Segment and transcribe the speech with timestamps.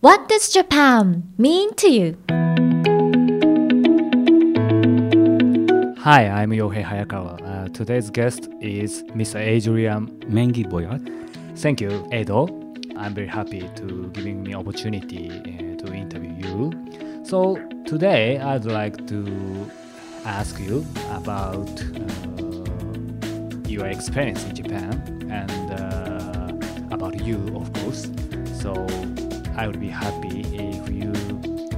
[0.00, 2.16] What does Japan mean to you?
[6.00, 7.40] Hi, I'm Yohei Hayakawa.
[7.42, 9.40] Uh, today's guest is Mr.
[9.40, 10.08] Adrian.
[10.28, 11.00] Mengi Boyat.
[11.58, 12.46] Thank you, Edo.
[12.96, 17.24] I'm very happy to giving me opportunity uh, to interview you.
[17.24, 17.56] So
[17.86, 19.70] today I'd like to
[20.26, 28.10] ask you about uh, your experience in Japan and uh, about you, of course.
[28.60, 28.74] So
[29.56, 31.12] I would be happy if you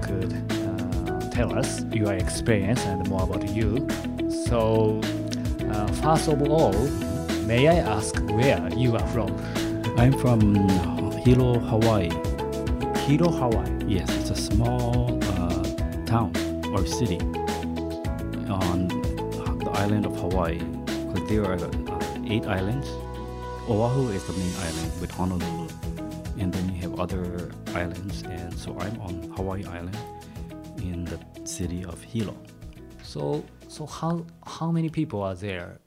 [0.02, 3.86] could uh, tell us your experience and more about you.
[4.46, 5.00] So
[5.70, 6.72] uh, first of all,
[7.46, 9.30] may I ask where you are from?
[9.96, 10.56] I'm from
[11.18, 12.10] Hilo, Hawaii.
[13.06, 13.70] Hilo, Hawaii.
[13.86, 15.62] Yes, it's a small uh,
[16.04, 16.32] town
[16.74, 17.20] or city
[18.50, 18.88] on
[19.62, 20.58] the island of Hawaii.
[20.58, 22.88] Because there are uh, eight islands.
[23.68, 25.68] Oahu is the main island with Honolulu.
[26.38, 28.22] And then other islands.
[28.22, 29.98] And so I'm on Hawaii Island
[30.78, 32.36] in the city of Hilo.
[33.02, 35.80] So so how how many people are there?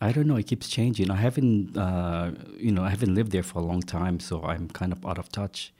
[0.00, 0.36] I don't know.
[0.36, 1.10] It keeps changing.
[1.10, 4.68] I haven't, uh, you know, I haven't lived there for a long time, so I'm
[4.68, 5.72] kind of out of touch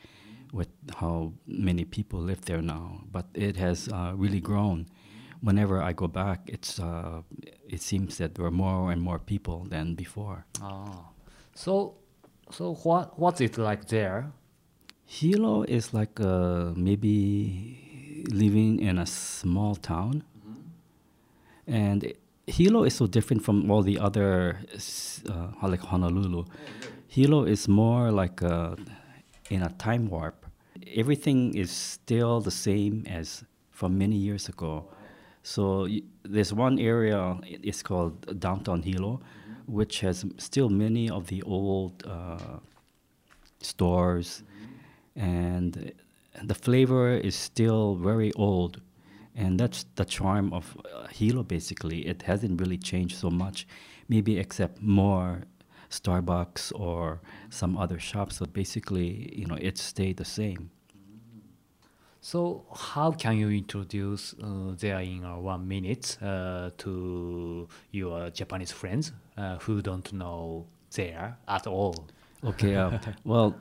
[0.53, 3.03] with how many people live there now.
[3.13, 4.87] But it has uh, really grown.
[5.43, 7.23] Whenever I go back, it's uh,
[7.69, 10.47] it seems that there are more and more people than before.
[10.63, 11.11] Ah,
[11.55, 11.97] so
[12.51, 14.33] so what what's it like there?
[15.05, 20.25] Hilo is like uh, maybe living in a small town,
[21.67, 24.59] and it- Hilo is so different from all the other,
[25.29, 26.45] uh, like Honolulu.
[27.09, 28.77] Hilo is more like uh
[29.51, 30.47] in a time warp.
[30.95, 34.85] Everything is still the same as from many years ago.
[35.43, 39.21] So y- there's one area, it's called downtown Hilo,
[39.67, 42.59] which has still many of the old uh,
[43.61, 44.43] stores,
[45.15, 45.93] and
[46.43, 48.81] the flavor is still very old.
[49.35, 52.07] And that's the charm of uh, Hilo, basically.
[52.07, 53.67] It hasn't really changed so much,
[54.09, 55.43] maybe except more
[55.91, 58.37] Starbucks or some other shops.
[58.37, 60.71] So basically, you know, it stayed the same.
[62.23, 68.73] So how can you introduce uh, there in uh, one minute uh, to your Japanese
[68.73, 72.07] friends uh, who don't know there at all?
[72.45, 73.57] Okay, uh, well,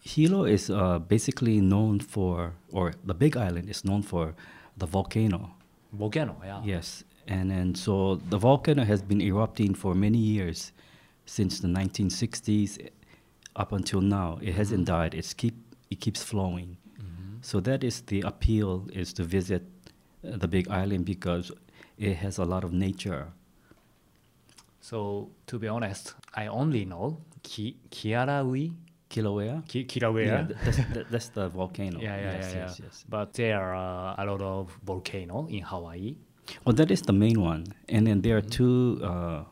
[0.00, 4.34] Hilo is uh, basically known for, or the Big Island is known for
[4.76, 5.50] the volcano.
[5.92, 6.62] Volcano, yeah.
[6.64, 10.72] Yes, and then so the volcano has been erupting for many years,
[11.24, 12.88] since the 1960s
[13.56, 14.38] up until now.
[14.42, 15.14] It hasn't died.
[15.14, 15.54] It's keep
[15.90, 16.76] it keeps flowing.
[17.46, 19.62] So that is the appeal is to visit
[20.26, 21.52] uh, the Big Island because
[21.96, 23.28] it has a lot of nature.
[24.86, 28.72] So to be honest, I only know Ki- Kiaraui,
[29.10, 29.66] Kilauea.
[29.66, 30.26] Ki- Kilauea.
[30.26, 31.98] Yeah, that's, that's the volcano.
[32.06, 32.84] Yeah, yeah, yes, yeah, yes, yeah.
[32.86, 33.04] yes.
[33.08, 36.14] But there are a lot of volcano in Hawaii.
[36.64, 38.98] Well, that is the main one, and then there are mm-hmm.
[38.98, 39.42] two uh,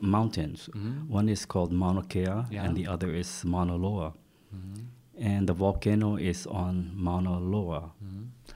[0.00, 0.68] mountains.
[0.72, 1.12] Mm-hmm.
[1.12, 2.62] One is called Mauna Kea, Yeah.
[2.62, 4.12] and the other is Mauna Loa.
[4.54, 4.84] Mm-hmm.
[5.18, 7.90] And the volcano is on Mauna Loa.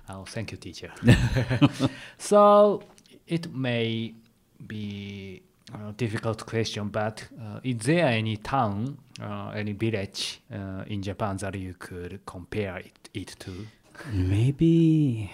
[0.09, 0.93] Oh, thank you, teacher.
[2.19, 2.85] so
[3.27, 4.15] it may
[4.65, 5.43] be
[5.75, 11.37] a difficult question, but uh, is there any town, uh, any village uh, in Japan
[11.39, 13.51] that you could compare it, it to?
[14.13, 15.31] Maybe,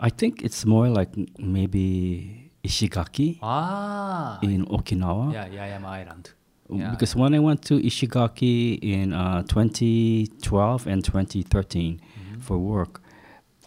[0.00, 5.32] I think it's more like maybe Ishigaki Ah, in Okinawa.
[5.32, 6.30] yeah, Yaeyama Island.
[6.68, 6.90] W- Yeah.
[6.90, 12.00] Because when I went to Ishigaki in uh, 2012 and 2013
[12.40, 13.00] for work,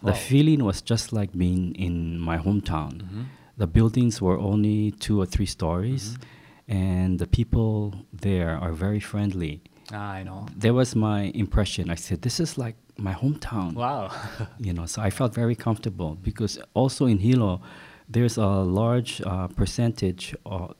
[0.02, 0.16] the Wow.
[0.16, 3.26] feeling was just like being in my hometown.
[3.62, 6.18] The buildings were only two or three stories,
[6.66, 9.62] and the people there are very friendly.
[9.92, 10.48] Ah, I know.
[10.56, 11.88] That was my impression.
[11.88, 14.10] I said, "This is like my hometown." Wow.
[14.58, 17.60] you know so i felt very comfortable because also in hilo
[18.08, 18.46] there's a
[18.80, 20.74] large uh, percentage of,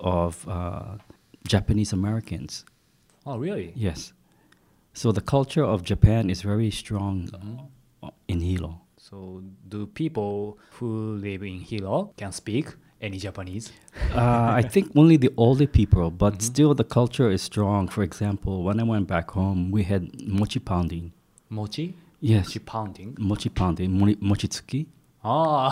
[0.00, 0.96] of uh,
[1.46, 2.64] japanese americans
[3.26, 3.72] oh, really?
[3.76, 4.12] yes
[4.92, 7.14] so the culture of japan is very strong
[8.02, 8.81] uh, in hilo
[9.12, 12.68] So do people who live in Hilo can speak
[12.98, 13.70] any Japanese?
[14.14, 18.62] uh, i think only the older people but still the culture is strong for example
[18.66, 20.02] when i went back home we had
[20.38, 21.12] mochi pounding
[21.50, 21.86] Mochi?
[22.20, 23.10] yes Mochi pounding.
[23.18, 24.86] mochi pounding mori- mochitsuki
[25.24, 25.68] Oh,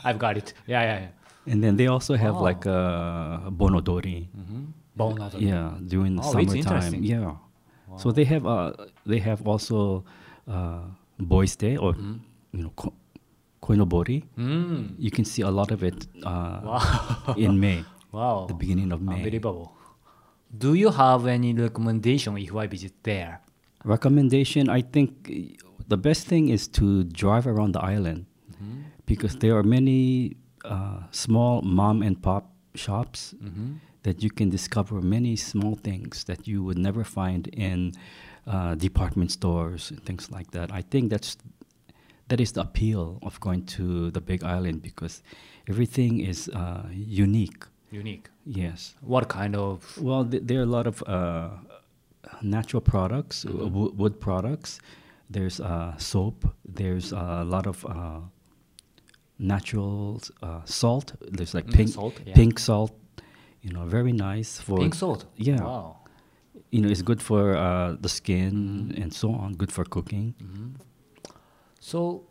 [0.04, 0.54] I've got it.
[0.66, 1.52] Yeah, yeah, yeah.
[1.52, 2.42] and then they also have Oh.
[2.48, 4.28] like uh, bonodori
[4.96, 5.36] Bonado.
[5.40, 6.56] Yeah, during the Oh, it's summertime.
[6.58, 7.02] interesting.
[7.04, 7.34] Yeah.
[8.02, 8.72] So they have uh
[9.04, 10.04] they have also
[10.48, 10.82] uh
[11.18, 11.92] Boys Day or
[12.52, 12.94] you know ko-
[13.62, 14.24] Koinobori.
[14.38, 14.94] Mm.
[14.98, 17.34] You can see a lot of it uh, Wow.
[17.36, 18.46] in May, Wow.
[18.48, 19.14] the beginning of May.
[19.14, 19.72] Unbelievable.
[20.56, 23.40] Do you have any recommendation if I visit there?
[23.84, 25.30] Recommendation I think
[25.88, 28.82] the best thing is to drive around the island Mm-hmm.
[29.06, 32.44] because there are many uh, small mom and pop
[32.74, 33.72] shops Mm-hmm.
[34.02, 37.92] that you can discover many small things that you would never find in
[38.46, 40.70] uh, department stores and things like that.
[40.72, 41.36] I think that's
[42.32, 45.22] that is the appeal of going to the Big Island because
[45.68, 46.84] everything is uh,
[47.20, 47.62] unique.
[47.90, 48.26] Unique.
[48.46, 48.94] Yes.
[49.14, 49.76] What kind of?
[50.00, 51.50] Well, th- there are a lot of uh,
[52.40, 54.80] natural products, uh, wo- wood products.
[55.28, 56.38] There's uh, soap.
[56.80, 58.20] There's a lot of uh,
[59.38, 61.12] natural uh, salt.
[61.36, 62.34] There's like Mm, pink salt, yeah.
[62.34, 62.92] pink salt.
[63.62, 65.26] You know, very nice for Pink salt.
[65.36, 65.60] Yeah.
[65.62, 65.96] Wow.
[66.70, 69.02] You know, it's good for uh, the skin Mm-hmm.
[69.02, 69.54] and so on.
[69.62, 70.34] Good for cooking.
[71.84, 72.22] So,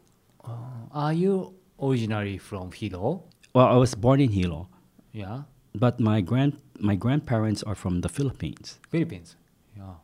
[0.46, 3.24] uh, are you originally from Hilo?
[3.54, 4.70] Well, I was born in Hilo,
[5.12, 5.42] Yeah.
[5.76, 8.80] but my grand my grandparents are from the Philippines.
[8.90, 9.36] Philippines.
[9.78, 9.96] Yeah.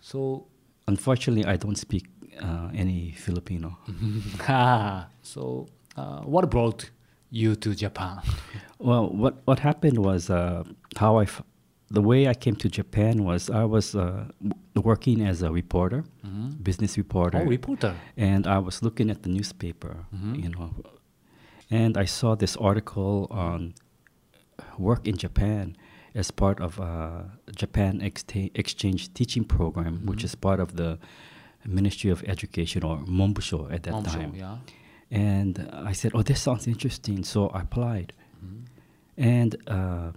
[0.00, 0.46] So,
[0.86, 2.04] Unfortunately, I don't speak
[2.42, 3.78] uh, any Filipino.
[5.22, 5.66] so
[5.96, 6.90] uh, what brought
[7.30, 8.18] you to Japan?
[8.78, 10.62] Well, what what happened was uh,
[11.00, 11.42] how I, f-
[11.94, 14.24] the way I came to Japan was I was uh,
[14.90, 16.04] working as a reporter,
[16.62, 17.94] business reporter, Oh, reporter.
[18.16, 19.94] and I was looking at the newspaper,
[20.44, 20.70] you know,
[21.70, 23.74] and I saw this article on
[24.78, 25.76] work in Japan
[26.14, 27.22] as part of uh,
[27.56, 30.98] Japan Exta- Exchange Teaching Program, which is part of the
[31.66, 34.32] Ministry of Education or Mombusho at that Momsho, time.
[34.36, 34.56] Yeah.
[35.10, 38.12] And I said, "Oh, this sounds interesting." So I applied,
[39.16, 40.10] and uh,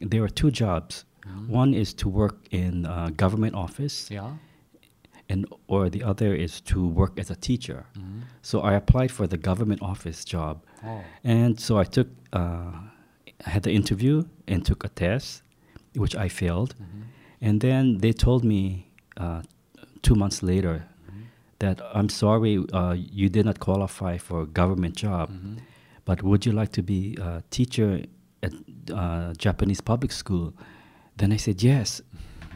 [0.00, 1.04] there were two jobs.
[1.48, 4.32] One is to work in uh, government office, Yeah.
[5.28, 7.84] and or the other is to work as a teacher.
[8.42, 11.02] So I applied for the government office job, Oh.
[11.24, 12.72] and so I took uh,
[13.44, 15.42] had the interview and took a test,
[15.94, 16.74] which I failed,
[17.40, 18.86] and then they told me
[19.16, 19.42] uh,
[20.02, 20.84] two months later
[21.58, 25.30] that I'm sorry uh, you did not qualify for a government job,
[26.04, 28.04] but would you like to be a teacher
[28.42, 28.52] at
[28.94, 30.52] uh, Japanese public school?
[31.20, 32.00] Then I said yes.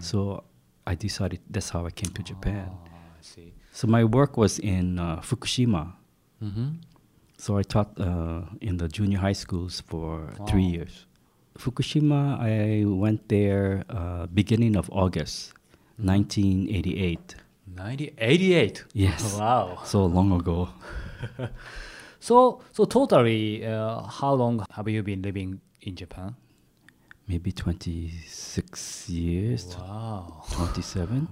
[0.01, 0.43] So
[0.87, 2.71] I decided that's how I came to Japan.
[2.73, 3.53] Oh, I see.
[3.73, 5.93] So my work was in uh, Fukushima.
[6.43, 6.69] Mm-hmm.
[7.37, 11.05] So I taught uh, in the junior high schools for three years.
[11.59, 15.53] Fukushima, I went there uh, beginning of August,
[15.99, 17.37] 1988.
[17.75, 18.85] 1988.
[18.95, 19.35] Yes.
[19.39, 19.81] Wow.
[19.85, 20.71] So long ago.
[22.25, 26.35] So, so totally, uh, how long have you been living in Japan?
[27.27, 30.43] Maybe 26 years, Wow.
[30.53, 31.29] 27.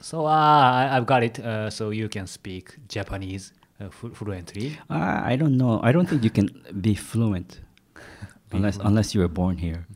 [0.00, 1.40] So uh, I, I've got it.
[1.40, 4.78] Uh, so you can speak Japanese uh, flu- fluently.
[4.88, 5.80] I, I don't know.
[5.82, 6.48] I don't think you can
[6.80, 7.60] be fluent
[8.52, 9.86] unless unless you were born here.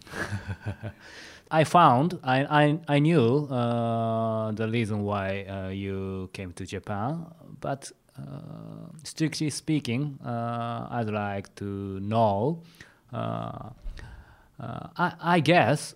[1.52, 7.26] I found I I, I knew uh, the reason why uh, you came to Japan,
[7.60, 12.62] but uh, strictly speaking, uh, I'd like to know.
[14.60, 15.94] Uh, I, I guess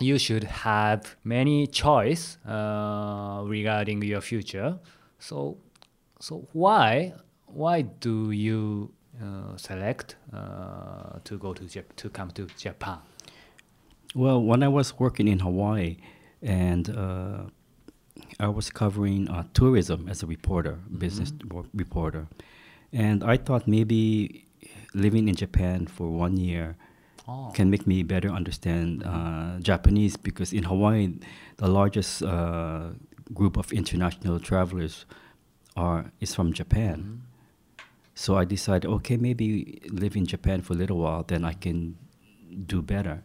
[0.00, 4.78] you should have many choice uh, regarding your future.
[5.18, 5.58] So,
[6.20, 7.14] so why
[7.46, 12.98] why do you uh, select uh, to go to Jap- to come to Japan?
[14.14, 15.96] Well, when I was working in Hawaii,
[16.42, 17.44] and uh,
[18.40, 22.26] I was covering uh, tourism as a reporter, business wo- reporter,
[22.92, 24.44] and I thought maybe
[24.94, 26.76] living in Japan for one year
[27.28, 27.52] Oh.
[27.54, 31.14] can make me better understand uh, Japanese because in Hawaii,
[31.58, 32.88] the largest uh,
[33.32, 35.06] group of international travelers
[35.76, 37.22] are is from Japan.
[38.14, 41.96] So I decided, okay, maybe live in Japan for a little while, then I can
[42.66, 43.22] do better,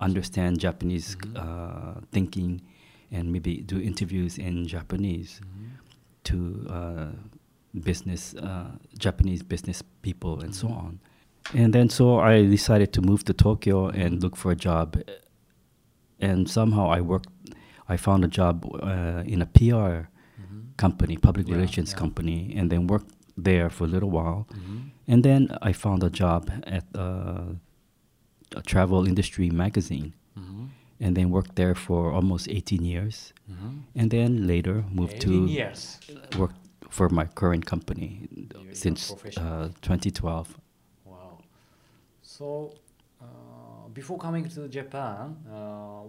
[0.00, 2.60] understand Japanese uh, thinking,
[3.10, 5.40] and maybe do interviews in Japanese
[6.24, 7.06] to uh,
[7.80, 11.00] business uh, Japanese business people and so on.
[11.54, 14.96] And then so I decided to move to Tokyo and look for a job.
[16.20, 17.28] And somehow I worked,
[17.88, 20.08] I found a job uh, in a PR
[20.76, 21.98] company, public Yeah, relations yeah.
[21.98, 24.46] company, and then worked there for a little while.
[24.50, 24.90] Mhm.
[25.08, 27.54] And then I found a job at uh,
[28.56, 30.68] a travel industry magazine, Mhm.
[31.00, 33.32] and then worked there for almost 18 years.
[33.50, 33.82] Mhm.
[33.96, 35.98] And then later moved to years.
[36.38, 36.52] work
[36.90, 40.56] for my current company You're since uh, 2012.
[42.38, 42.72] So,
[43.20, 46.02] uh, before coming to Japan, uh,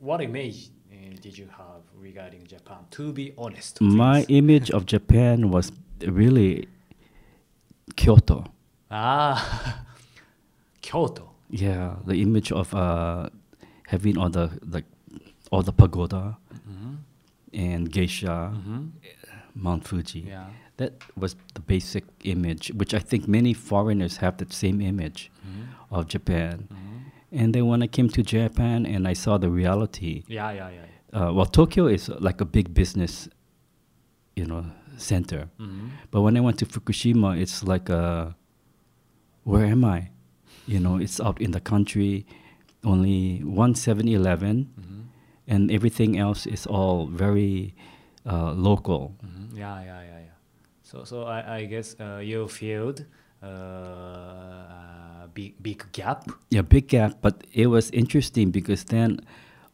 [0.00, 2.78] what image uh, did you have regarding Japan?
[2.90, 6.66] To be honest, My image of Japan was really
[7.94, 8.44] Kyoto.
[8.90, 9.78] ah,
[10.82, 11.30] Kyoto.
[11.50, 13.28] Yeah, the image of uh,
[13.86, 14.86] having all the like
[15.52, 16.36] all the pagoda,
[16.68, 16.96] Mhm.
[17.54, 18.90] and geisha, Mhm.
[19.54, 20.24] Mount Fuji.
[20.26, 20.50] Yeah.
[20.76, 25.68] That was the basic image, which I think many foreigners have that same image Mhm.
[25.90, 26.68] of Japan.
[26.70, 27.40] Mhm.
[27.40, 30.86] And then when I came to Japan and I saw the reality, Yeah, yeah, yeah.
[31.28, 33.28] uh, well, Tokyo is like a big business,
[34.36, 34.64] you know,
[34.98, 35.48] center.
[35.58, 35.90] Mhm.
[36.10, 38.34] But when I went to Fukushima, it's like a,
[39.44, 40.10] where am I?
[40.66, 42.26] You know, it's out in the country,
[42.84, 45.04] only one 7-Eleven, Mhm.
[45.48, 47.74] and everything else is all very
[48.28, 49.14] uh, local.
[49.24, 49.56] Mhm.
[49.56, 50.15] Yeah, yeah, yeah, yeah.
[50.96, 52.94] So, so I, I guess uh, you feel
[53.42, 53.46] uh,
[55.24, 56.24] a big, big gap.
[56.50, 59.20] Yeah, big gap, but it was interesting because then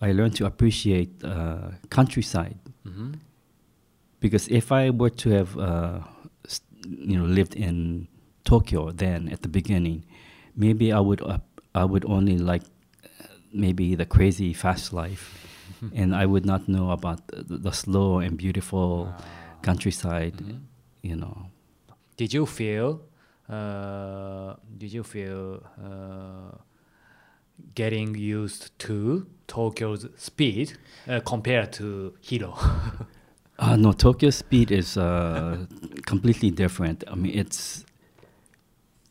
[0.00, 2.58] I learned to appreciate uh, countryside.
[2.84, 3.14] Mhm.
[4.20, 6.00] Because if I were to have, uh,
[6.84, 8.08] you know, lived in
[8.44, 10.04] Tokyo then at the beginning,
[10.56, 11.38] maybe I would uh,
[11.74, 12.62] I would only like
[13.04, 15.38] uh, maybe the crazy fast life,
[15.94, 19.22] and I would not know about the, the slow and beautiful Ah.
[19.62, 20.34] countryside.
[20.42, 20.71] Mhm.
[21.02, 21.46] You know,
[22.16, 23.00] Did you feel?
[23.48, 26.56] Uh, did you feel uh,
[27.74, 30.78] getting used to Tokyo's speed
[31.08, 32.54] uh, compared to Hiro?
[33.58, 35.66] uh, no, Tokyo speed is uh,
[36.06, 37.02] completely different.
[37.08, 37.84] I mean, it's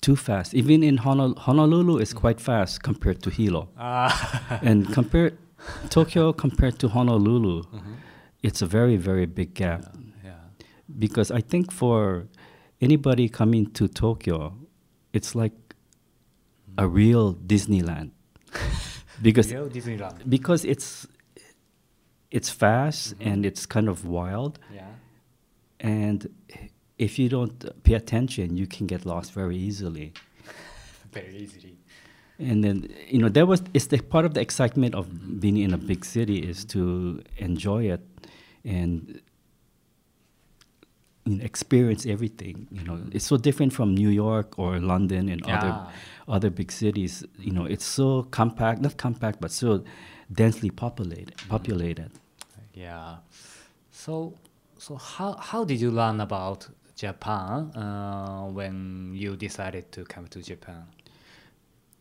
[0.01, 0.53] too fast.
[0.53, 3.67] Even in Honol- Honolulu, is quite fast compared to Hilo.
[3.77, 4.59] Ah.
[4.63, 5.33] and compare
[5.89, 7.63] Tokyo compared to Honolulu,
[8.41, 10.10] it's a very very big gap yeah.
[10.99, 12.27] Because I think for
[12.79, 14.53] anybody coming to Tokyo,
[15.13, 15.53] it's like
[16.77, 18.11] a real Disneyland
[19.21, 20.29] because Real Disneyland.
[20.29, 21.07] because it's
[22.31, 23.25] it's fast Mhm.
[23.27, 24.87] and it's kind of wild Yeah.
[25.79, 26.27] and
[26.97, 30.13] if you don't pay attention you can get lost very easily
[31.11, 31.75] Very easily.
[32.39, 35.05] and then you know that was it's the part of the excitement of
[35.41, 38.01] being in a big city is to enjoy it
[38.63, 39.21] and
[41.25, 45.41] you know, experience everything you know it's so different from new york or london and
[45.55, 46.35] other Yeah.
[46.35, 49.83] other big cities you know it's so compact not compact but so
[50.41, 52.11] densely populated populated
[52.73, 53.17] Yeah.
[53.91, 54.13] So,
[54.77, 56.59] so how how did you learn about
[56.95, 58.75] Japan uh, when
[59.13, 60.83] you decided to come to Japan?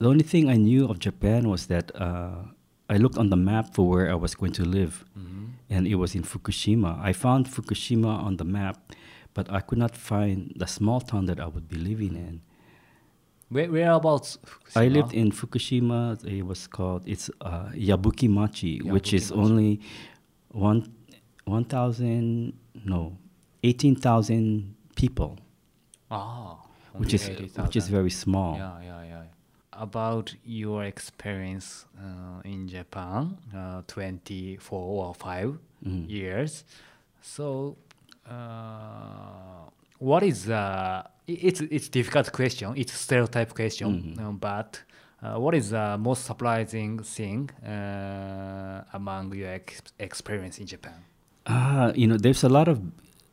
[0.03, 2.41] the only thing i knew of japan was that uh,
[2.89, 5.47] i looked on the map for where i was going to live Mhm.
[5.75, 6.93] and it was in Fukushima.
[7.11, 8.77] I found Fukushima on the map,
[9.35, 12.41] but I could not find the small town that I would be living in.
[13.49, 14.39] Where whereabouts?
[14.77, 16.25] I lived in Fukushima.
[16.25, 19.41] It was called it's uh, Yabuki Machi, which is Yabuki-machi.
[19.51, 19.81] only
[20.53, 20.93] one
[21.45, 22.53] one thousand
[22.85, 23.17] no
[23.65, 25.39] eighteen thousand people,
[26.11, 26.59] Ah,
[26.93, 28.57] which is which is very small.
[28.57, 29.23] Yeah, yeah, yeah.
[29.73, 36.09] About your experience uh, in Japan, uh, 24 or 5 Mhm.
[36.09, 36.65] years.
[37.23, 37.77] So,
[39.99, 41.05] what is the?
[41.27, 42.75] It's it's difficult question.
[42.77, 44.21] It's stereotype question, Mhm.
[44.21, 44.83] um, but.
[45.23, 50.95] Uh, what is the most surprising thing uh, among your ex- experience in Japan?
[51.47, 52.81] Ah, you know, there's a lot of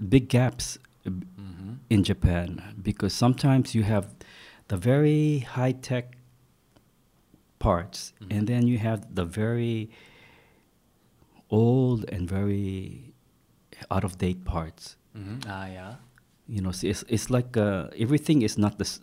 [0.09, 1.73] big gaps uh, Mm-hmm.
[1.89, 4.05] in Japan because sometimes you have
[4.67, 6.17] the very high tech
[7.59, 8.31] parts Mhm.
[8.37, 9.89] and then you have the very
[11.49, 13.06] old and very
[13.89, 14.95] out of date parts.
[15.15, 15.39] Mm-hmm.
[15.49, 15.93] Ah, yeah.
[16.47, 19.01] You know, it's it's like uh, everything is not the s-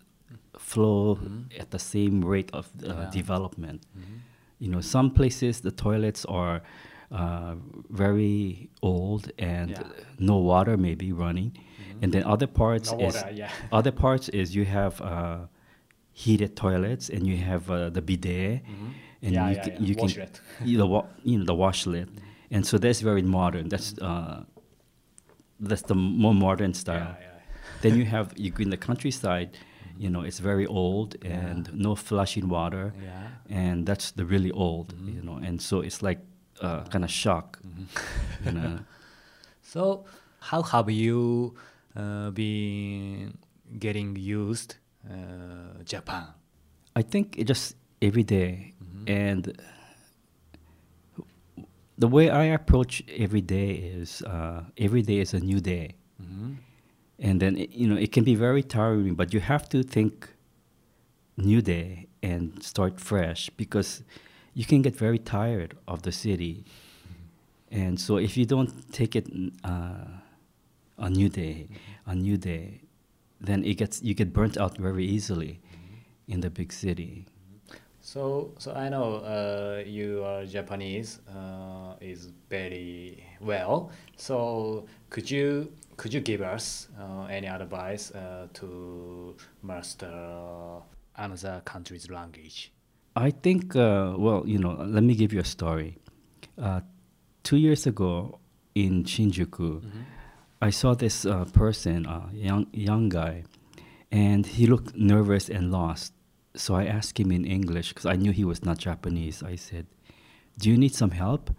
[0.59, 1.61] flow Mhm.
[1.61, 3.11] at the same rate of uh, Yeah.
[3.11, 3.81] development.
[3.97, 4.19] Mm-hmm.
[4.59, 6.63] You know, some places the toilets are
[7.11, 7.55] uh,
[7.91, 9.83] very old and Yeah.
[10.19, 11.53] no water maybe running,
[12.03, 13.51] and then other parts No is water, yeah.
[13.79, 15.47] other parts is you have uh,
[16.13, 18.93] heated toilets and you have uh, the bidet Mhm.
[19.23, 19.89] and Yeah, you yeah, can, yeah.
[19.89, 20.09] you can
[20.71, 22.09] you know, wa- you know the washlet,
[22.51, 23.69] and so that's very modern.
[23.69, 24.45] That's uh,
[25.69, 27.17] that's the more modern style.
[27.21, 27.81] Yeah, yeah.
[27.83, 29.51] Then you have you go in the countryside,
[29.99, 31.75] you know it's very old and Yeah.
[31.87, 33.29] no flushing water, Yeah.
[33.63, 35.15] and that's the really old, Mhm.
[35.17, 36.21] you know, and so it's like
[36.61, 37.87] uh, kind of shock, Mhm.
[38.47, 38.79] you know.
[39.63, 40.05] So,
[40.51, 41.55] how have you
[41.97, 43.39] uh, been
[43.79, 44.77] getting used
[45.11, 46.27] uh, Japan?
[46.97, 49.05] I think it just every day, Mhm.
[49.29, 49.43] and
[52.05, 52.93] the way I approach
[53.27, 53.71] every day
[54.01, 55.87] is uh, every day is a new day,
[56.23, 56.57] Mhm.
[57.27, 60.15] and then it, you know it can be very tiring, but you have to think
[61.51, 61.89] new day
[62.31, 63.91] and start fresh because
[64.59, 66.55] you can get very tired of the city,
[67.83, 68.71] and so if you don't
[69.01, 69.27] take it
[69.73, 70.05] uh,
[70.99, 71.57] a new day,
[72.07, 72.67] a new day,
[73.49, 75.53] then it gets you get burnt out very easily
[76.33, 77.25] in the big city.
[78.05, 83.91] So, so I know uh, you are Japanese uh, is very well.
[84.19, 90.13] So, could you could you give us uh, any advice uh, to master
[91.17, 92.73] another country's language?
[93.17, 95.97] I think, uh, well, you know, let me give you a story.
[96.61, 96.83] Uh,
[97.43, 98.39] two years ago
[98.75, 99.83] in Shinjuku,
[100.61, 103.45] I saw this uh, person, a young, young guy,
[104.13, 106.13] and he looked nervous and lost.
[106.57, 109.43] So I asked him in English, because I knew he was not Japanese.
[109.43, 109.87] I said,
[110.59, 111.51] Do you need some help?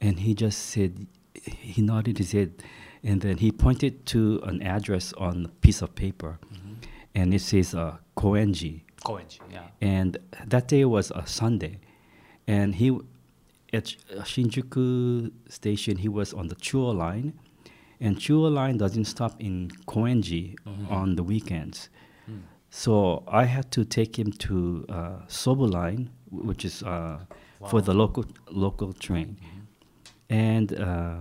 [0.00, 1.06] And he just said,
[1.44, 2.62] he nodded his head,
[3.02, 6.38] and then he pointed to an address on a piece of paper,
[7.14, 8.82] and it says uh, Koenji.
[9.04, 9.68] Koenji, yeah.
[9.80, 11.78] and that day was a Sunday,
[12.46, 12.98] and he
[13.72, 17.38] at Sh- Shinjuku station he was on the Chuo line,
[18.00, 20.56] and Chuo line doesn't stop in Koenji
[20.90, 21.88] on the weekends,
[22.82, 27.18] so I had to take him to uh, Sobu line, which is uh,
[27.70, 29.28] for the local local train,
[30.28, 31.16] and uh,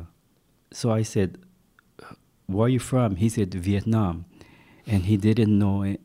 [0.79, 1.29] so I said,
[2.53, 4.25] "Where are you from?" He said, "Vietnam,"
[4.91, 5.95] and he didn't know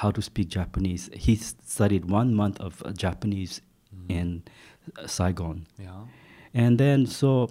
[0.00, 1.10] how to speak Japanese.
[1.26, 3.60] He studied one month of uh, Japanese
[4.08, 4.42] in
[4.96, 6.04] uh, Saigon, Yeah.
[6.54, 7.50] and then so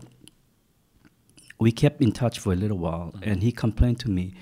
[1.59, 3.13] we kept in touch for a little while.
[3.21, 4.33] And he complained to me,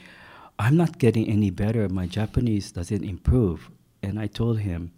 [0.59, 1.87] "I'm not getting any better.
[1.89, 3.69] My Japanese doesn't improve."
[4.03, 4.91] And I told him,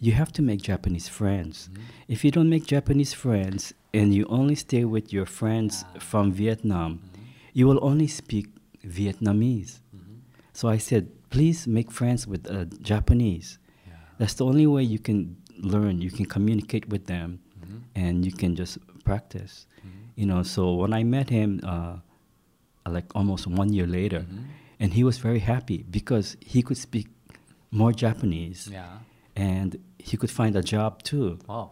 [0.00, 1.68] "You have to make Japanese friends.
[2.08, 7.00] If you don't make Japanese friends and you only stay with your friends from Vietnam,
[7.52, 8.46] you will only speak
[8.84, 9.80] Vietnamese."
[10.52, 13.58] So I said, please make friends with uh, Japanese.
[13.86, 13.92] Yeah.
[14.18, 16.00] That's the only way you can learn.
[16.00, 17.80] You can communicate with them, Mhm.
[17.94, 19.66] and you can just practice.
[19.84, 19.90] Mhm.
[20.16, 20.42] You know.
[20.42, 21.98] So when I met him, uh,
[22.88, 24.44] like almost one year later, Mhm.
[24.80, 27.08] And he was very happy because he could speak
[27.70, 28.98] more Japanese, Yeah.
[29.36, 31.38] and he could find a job too.
[31.48, 31.70] Wow.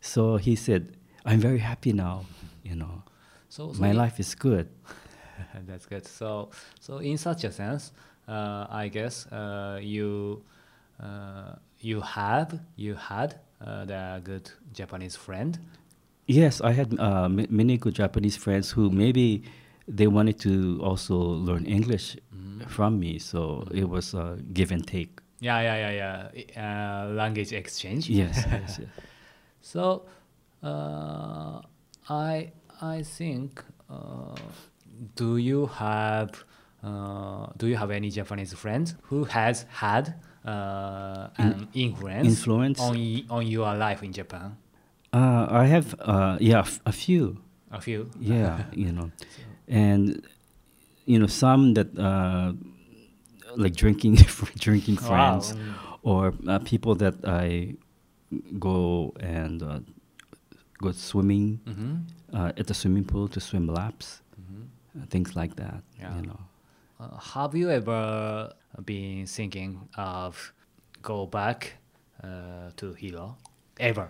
[0.00, 2.24] So he said, "I'm very happy now.
[2.64, 3.02] You know,
[3.48, 4.68] So, so my life is good."
[5.66, 6.06] That's good.
[6.06, 6.50] So,
[6.80, 7.92] so in such a sense,
[8.28, 10.42] uh, I guess uh, you
[11.00, 15.58] uh, you have you had uh, the good Japanese friend.
[16.26, 19.42] Yes, I had uh, m- many good Japanese friends who maybe
[19.88, 22.16] they wanted to also learn English
[22.68, 25.20] from me, so it was a give and take.
[25.40, 27.04] Yeah, yeah, yeah, yeah.
[27.06, 28.08] Uh, language exchange.
[28.08, 28.88] Yes, yes, yes.
[29.60, 30.06] So,
[30.62, 31.60] uh,
[32.08, 33.62] I I think.
[33.90, 34.34] Uh,
[35.16, 36.44] do you have
[36.82, 40.14] uh, do you have any Japanese friends who has had
[40.44, 42.80] uh, an influence influence?
[42.80, 44.56] on y- on your life in Japan?
[45.12, 47.36] Uh, I have, uh, yeah, f- a few.
[47.70, 48.08] A few.
[48.18, 49.10] Yeah, you know,
[49.68, 50.22] and
[51.06, 52.52] you know some that uh,
[53.56, 54.14] like drinking,
[54.58, 55.74] drinking friends, Mm.
[56.02, 57.74] or uh, people that I
[58.58, 59.80] go and uh,
[60.80, 62.04] go swimming Mhm.
[62.32, 64.62] uh, at the swimming pool to swim laps, Mhm.
[65.02, 65.82] uh, things like that.
[66.00, 66.16] Yeah.
[66.16, 66.40] You know.
[67.00, 68.52] Uh, have you ever
[68.84, 70.52] been thinking of
[71.02, 71.78] go back
[72.22, 73.36] uh, to Hilo?
[73.80, 74.08] Ever?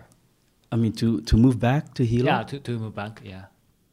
[0.71, 2.25] I mean, to, to move back to Hilo.
[2.25, 3.21] Yeah, to, to move back.
[3.25, 3.45] Yeah.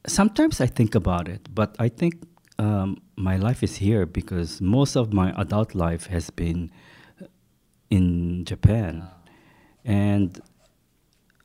[0.07, 2.15] Sometimes I think about it, but I think
[2.57, 6.71] um, my life is here because most of my adult life has been
[7.89, 9.03] in Japan,
[9.85, 10.39] and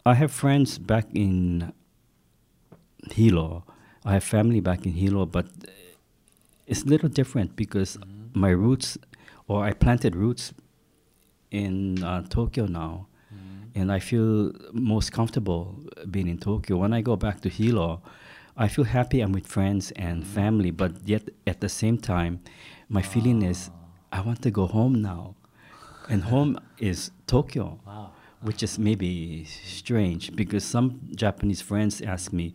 [0.07, 1.73] I have friends back in
[3.11, 3.65] Hilo.
[4.05, 5.47] I have family back in Hilo, but
[6.67, 8.41] it's a little different because Mm-hmm.
[8.41, 8.99] my roots,
[9.49, 10.53] or I planted roots
[11.51, 13.81] in uh, Tokyo now, Mm-hmm.
[13.81, 15.79] and I feel most comfortable
[16.11, 16.77] being in Tokyo.
[16.79, 18.01] When I go back to Hilo,
[18.57, 22.41] I feel happy I'm with friends and family, but yet at the same time,
[22.89, 23.71] my feeling is.
[24.13, 25.35] I want to go home now,
[26.09, 28.13] and home is Tokyo Wow.
[28.41, 32.55] which is maybe strange because some Japanese friends ask me,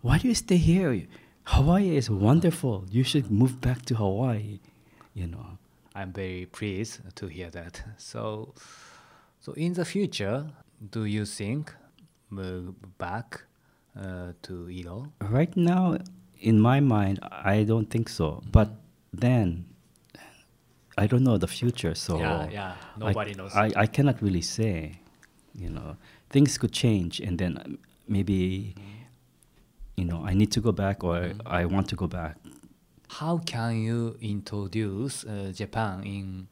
[0.00, 1.06] "Why do you stay here?
[1.44, 2.84] Hawaii is wonderful.
[2.90, 4.60] You should move back to Hawaii."
[5.14, 5.58] You know.
[5.94, 7.82] I'm very pleased to hear that.
[7.98, 8.54] So,
[9.40, 10.50] so in the future,
[10.90, 11.74] do you think
[12.30, 13.44] move back
[14.00, 15.12] uh, to Hilo?
[15.20, 15.98] Right now,
[16.40, 18.42] in my mind, I don't think so.
[18.52, 18.68] But
[19.12, 19.66] then,
[20.98, 22.74] I don't know the future, so Yeah, yeah.
[22.96, 23.54] I- Nobody knows.
[23.54, 25.00] I, I cannot really say.
[25.54, 25.96] You know,
[26.30, 28.74] things could change, and then maybe,
[29.96, 32.36] you know, I need to go back or I want to go back.
[33.08, 36.48] How can you introduce uh, Japan in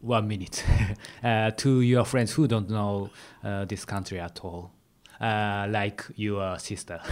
[0.00, 0.64] one minute
[1.22, 3.10] uh, to your friends who don't know
[3.44, 4.72] uh, this country at all,
[5.20, 7.00] uh, like your sister?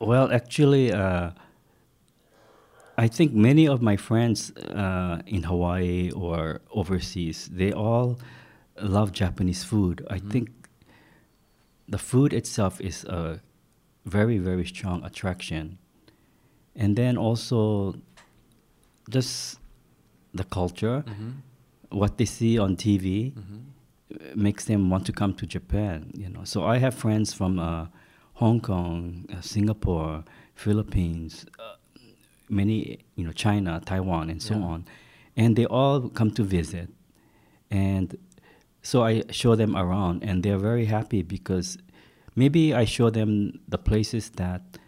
[0.00, 1.30] Well, actually, uh,
[2.96, 8.16] I think many of my friends uh, in Hawaii or overseas, they all
[8.80, 10.30] love Japanese food, I Mhm.
[10.30, 10.48] think
[11.88, 13.40] the food itself is a
[14.04, 15.78] very very strong attraction,
[16.76, 17.94] and then also
[19.10, 19.58] just
[20.34, 21.32] the culture, Mhm.
[21.90, 23.60] what they see on TV Mhm.
[24.34, 26.10] Makes them want to come to Japan.
[26.16, 27.86] You know, so I have friends from uh,
[28.34, 31.74] Hong Kong, uh, Singapore, Philippines, uh,
[32.48, 34.64] many you know China, Taiwan, and so Yeah.
[34.72, 34.84] on,
[35.36, 36.88] and they all come to visit,
[37.70, 38.16] and
[38.82, 41.78] so I show them around, and they're very happy because
[42.34, 44.78] maybe I show them the places that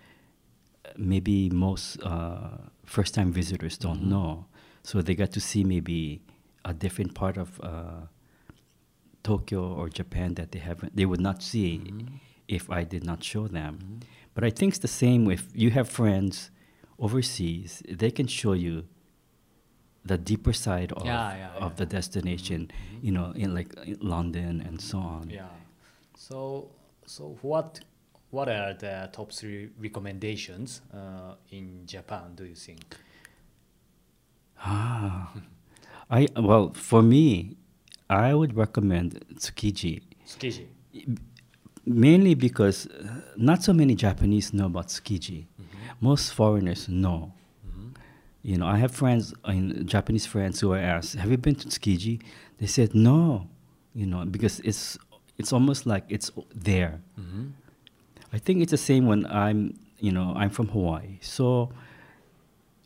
[0.97, 4.09] maybe most uh, first-time visitors don't Mhm.
[4.09, 4.47] know,
[4.83, 6.21] so they get to see maybe
[6.65, 8.07] a different part of uh,
[9.23, 12.21] Tokyo or Japan that they haven't, they would not see Mhm.
[12.49, 13.79] if I did not show them.
[13.79, 14.03] Mhm.
[14.35, 16.51] But I think it's the same if you have friends
[16.99, 18.85] overseas, they can show you
[20.05, 21.77] the deeper side of, Yeah, yeah, of yeah.
[21.77, 23.05] the destination, Mhm.
[23.05, 25.29] you know, in like in London and so on.
[25.31, 25.49] Yeah.
[26.17, 26.71] So
[27.07, 27.81] so what
[28.31, 32.35] what are the top three recommendations uh, in Japan?
[32.37, 32.97] Do you think?
[34.59, 35.33] Ah,
[36.11, 37.57] I well for me,
[38.11, 40.67] I would recommend Tsukiji Tsukiji.
[41.87, 45.47] mainly because uh, not so many Japanese know about Tsukiji.
[46.01, 47.33] Most foreigners know.
[47.67, 47.95] Mhm.
[48.43, 51.69] You know, I have friends, in Japanese friends, who I asked, "Have you been to
[51.69, 52.21] Tsukiji?"
[52.59, 53.47] They said no.
[53.95, 54.99] You know, because it's
[55.39, 57.01] it's almost like it's there.
[57.19, 57.53] Mhm.
[58.33, 61.71] I think it's the same when I'm, you know, I'm from Hawaii, so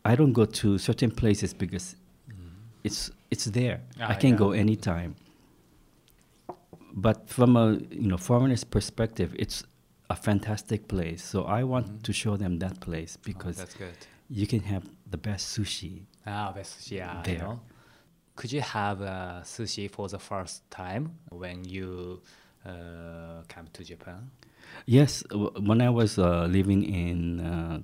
[0.05, 1.97] I don't go to certain places because
[2.85, 3.81] it's it's there.
[4.01, 4.37] Ah, I can yeah.
[4.39, 5.15] go anytime.
[6.93, 9.65] But from a you know foreigner's perspective, it's
[10.11, 11.23] a fantastic place.
[11.25, 12.03] So I want Mhm.
[12.03, 13.97] to show them that place Oh, because that's good.
[14.31, 16.05] you can have the best sushi.
[16.27, 16.93] Ah, best sushi.
[16.99, 17.23] yeah.
[17.25, 17.35] There.
[17.35, 17.61] You know.
[18.37, 22.21] Could you have uh, sushi for the first time when you
[22.67, 24.31] uh, come to Japan?
[24.87, 27.79] Yes, w- when I was uh, living in uh,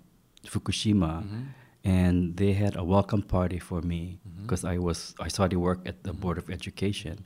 [0.46, 1.46] Fukushima, Mhm.
[1.84, 6.02] And they had a welcome party for me because I was I started work at
[6.04, 6.20] the Mhm.
[6.20, 7.24] Board of Education,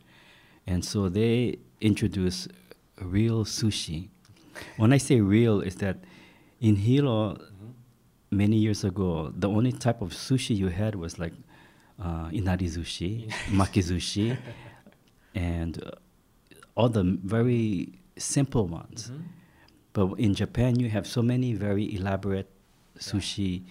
[0.67, 2.49] and so they introduced
[3.01, 4.09] real sushi.
[4.77, 5.97] When I say real, is that
[6.61, 7.75] in Hilo Mhm.
[8.31, 11.35] many years ago, the only type of sushi you had was like
[11.99, 13.29] uh, inari sushi,
[13.61, 14.37] makizushi,
[15.35, 15.91] and uh,
[16.77, 19.11] all the very simple ones.
[19.11, 19.23] Mhm.
[19.93, 22.49] But in Japan, you have so many very elaborate
[22.99, 23.63] sushi,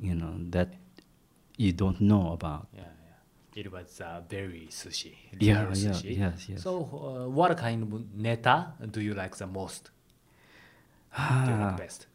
[0.00, 0.74] you know, that
[1.56, 2.68] you don't know about.
[2.72, 3.60] Yeah, yeah.
[3.60, 5.14] It was uh, berry sushi.
[5.40, 6.62] Yeah, real yeah, yes, yes.
[6.62, 9.90] So, uh, what kind of neta do you like the most?
[11.16, 12.06] Do you Ah, like best?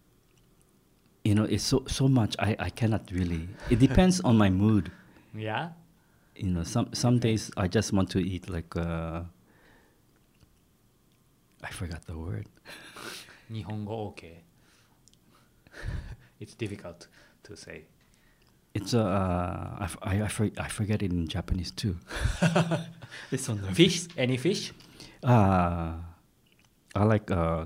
[1.24, 2.36] you know, it's so so much.
[2.40, 3.48] I, I cannot really.
[3.70, 4.92] It depends on my mood.
[5.34, 5.70] Yeah.
[6.36, 9.24] You know, some some days I just want to eat like uh,
[11.64, 12.48] I forgot the word.
[13.52, 14.44] Nihongo okay.
[16.40, 17.08] it's difficult
[17.44, 17.84] to say.
[18.74, 21.96] It's uh, I, f- I, I, for, I forget it in Japanese too.
[23.32, 24.08] it's on the Fish?
[24.18, 24.74] Any fish?
[25.24, 25.98] Ah,
[26.96, 27.66] I like uh,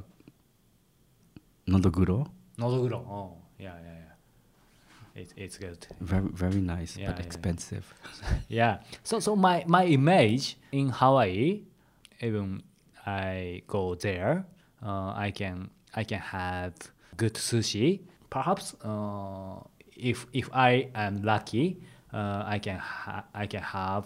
[1.68, 2.28] nodoguro.
[2.60, 2.98] Nodoguro.
[3.10, 3.94] Oh, yeah, yeah,
[5.16, 5.22] yeah.
[5.22, 5.88] It, it's good.
[6.02, 7.26] Very very nice, Yeah, but yeah.
[7.26, 7.92] expensive.
[8.50, 8.80] yeah.
[9.04, 11.62] So so my my image in Hawaii,
[12.22, 12.62] even
[13.06, 14.46] I go there,
[14.86, 16.74] uh, I can I can have
[17.16, 18.02] good sushi.
[18.38, 19.60] Perhaps uh,
[20.12, 20.72] if if I
[21.06, 21.66] am lucky,
[22.14, 24.04] uh, I can ha- I can have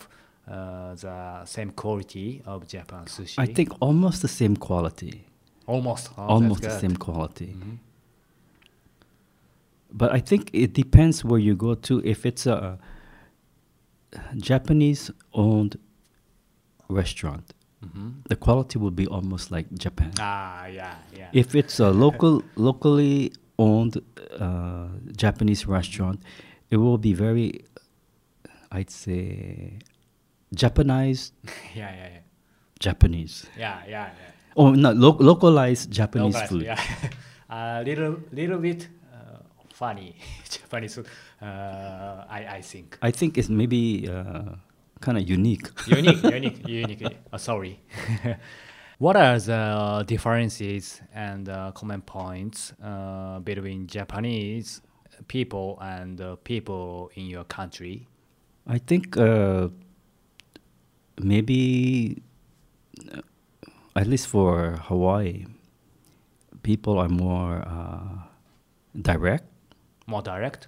[0.48, 3.38] uh, the same quality of Japan sushi.
[3.46, 5.16] I think almost the same quality.
[5.68, 7.50] almost oh, almost the same quality.
[7.58, 7.78] Mhm.
[10.00, 11.94] But I think it depends where you go to.
[12.14, 12.78] If it's a
[14.50, 15.74] Japanese owned
[16.90, 17.54] restaurant,
[17.86, 18.24] Mhm.
[18.30, 20.12] the quality will be almost like Japan.
[20.20, 21.30] Ah yeah yeah.
[21.42, 23.32] If it's a local, locally
[23.66, 23.94] owned
[24.40, 24.88] uh,
[25.24, 26.20] Japanese restaurant,
[26.70, 27.50] it will be very,
[28.72, 29.80] I'd say,
[30.56, 31.32] Japanized
[31.76, 32.20] yeah yeah yeah.
[32.80, 33.36] Japanese.
[33.58, 34.32] Yeah yeah yeah.
[34.56, 36.64] Oh, not lo- localized Japanese Localized, food.
[36.64, 36.80] Yeah,
[37.50, 39.40] a little little bit uh,
[39.74, 40.16] funny
[40.56, 41.08] Japanese food.
[41.42, 44.56] Uh, I I think I think it's maybe uh,
[45.00, 45.68] kind of unique.
[45.88, 47.04] unique, unique, unique.
[47.32, 47.80] Uh, sorry.
[49.02, 54.82] What are the differences and uh, common points uh, between Japanese
[55.28, 58.08] people and uh, people in your country?
[58.68, 59.70] I think uh,
[61.20, 62.22] maybe,
[63.12, 63.22] uh,
[63.96, 65.46] at least for Hawaii,
[66.62, 68.30] people are more uh,
[69.02, 69.46] direct.
[70.06, 70.68] More direct.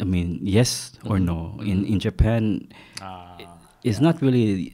[0.00, 1.24] I mean, yes or Mhm.
[1.26, 1.38] no.
[1.60, 2.68] In in Japan,
[3.02, 3.36] Uh,
[3.84, 4.72] it's not really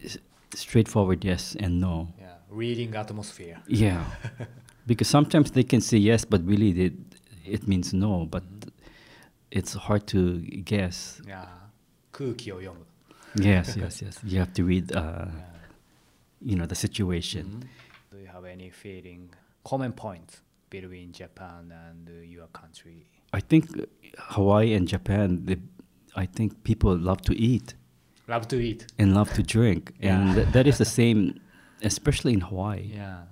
[0.53, 2.09] straightforward yes and no.
[2.19, 3.57] Yeah, reading atmosphere.
[3.67, 4.05] Yeah,
[4.87, 6.91] because sometimes they can say yes, but really they,
[7.45, 8.25] it means no.
[8.29, 8.43] But
[9.51, 11.21] it's hard to guess.
[11.27, 11.47] Yeah,
[12.11, 12.85] 空気を読む。
[13.35, 14.19] Yes, yes, yes.
[14.23, 15.53] You have to read, uh, Yeah.
[16.41, 17.67] you know, the situation.
[18.11, 19.29] Do you have any feeling,
[19.63, 23.07] common points between Japan and uh, your country?
[23.31, 23.85] I think uh,
[24.35, 25.57] Hawaii and Japan, they,
[26.15, 27.73] I think people love to eat
[28.28, 28.86] Love to eat.
[28.98, 30.34] and love to drink, and Yeah.
[30.34, 31.40] th- that is the same,
[31.82, 32.90] especially in Hawaii.
[32.94, 33.22] Yeah,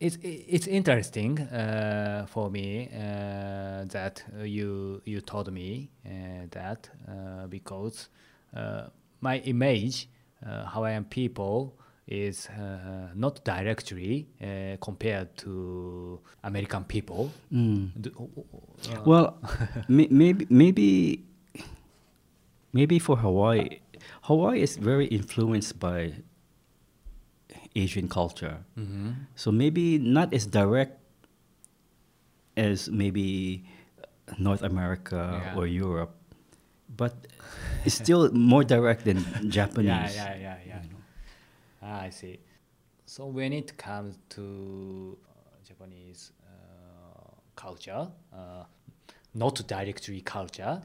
[0.00, 6.10] it's it's interesting uh, for me uh, that you you told me uh,
[6.50, 8.08] that uh, because
[8.56, 8.88] uh,
[9.20, 10.08] my image
[10.44, 11.72] uh, Hawaiian people
[12.08, 17.30] is uh, not directly uh, compared to American people.
[17.52, 17.90] Mm.
[18.00, 18.10] Do-
[18.90, 19.38] uh, Well,
[19.88, 21.22] may, maybe maybe
[22.72, 23.78] maybe for Hawaii,
[24.22, 26.12] Hawaii is very influenced by
[27.76, 28.56] Asian culture.
[28.76, 29.14] mhm.
[29.34, 30.98] So maybe not as direct
[32.56, 33.64] as maybe
[34.38, 35.56] North America Yeah.
[35.56, 36.12] or Europe,
[36.96, 37.14] but
[37.84, 40.14] it's still more direct than Japanese.
[40.14, 41.82] Yeah, yeah, yeah, yeah.
[41.82, 42.38] Ah, I see.
[43.06, 45.32] So when it comes to uh,
[45.68, 48.64] Japanese uh, culture, uh,
[49.34, 50.80] not directly culture,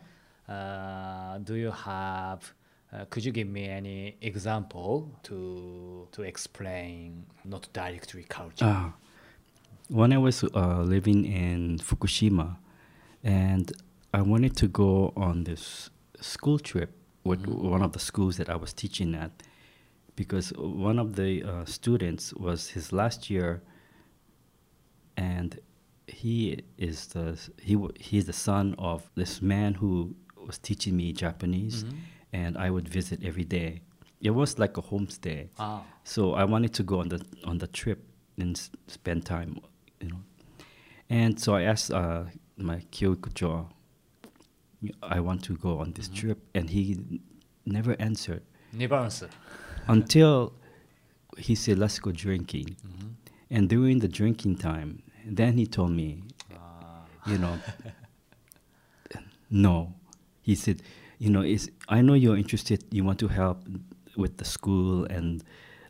[0.49, 2.53] uh, do you have?
[2.93, 8.65] Uh, could you give me any example to to explain not directly culture?
[8.65, 8.93] Ah,
[9.89, 12.57] when I was uh, living in Fukushima,
[13.23, 13.71] and
[14.13, 15.89] I wanted to go on this
[16.21, 16.91] school trip
[17.23, 19.31] with one of the schools that I was teaching at,
[20.15, 23.61] because one of the uh, students was his last year,
[25.17, 25.59] and
[26.07, 30.95] he is the he w- he is the son of this man who was teaching
[30.95, 31.83] me Japanese,
[32.37, 33.81] and I would visit every day.
[34.21, 35.49] It was like a homestay.
[35.59, 37.19] ah, So I wanted to go on the
[37.49, 37.99] on the trip
[38.41, 39.51] and s- spend time,
[40.01, 40.21] you know.
[41.09, 42.23] And so I asked uh,
[42.57, 43.65] my kyokucho,
[45.01, 47.19] I want to go on this trip, and he n-
[47.65, 48.41] never answered
[48.73, 49.29] never answer.
[49.87, 50.51] until
[51.37, 52.75] he said, "Let's go drinking."
[53.49, 54.89] And during the drinking time,
[55.37, 56.09] then he told me,
[56.51, 57.57] Ah, you know,
[59.49, 59.93] no.
[60.41, 60.81] He said,
[61.17, 62.83] you know, is I know you're interested.
[62.91, 63.63] You want to help
[64.15, 65.43] with the school and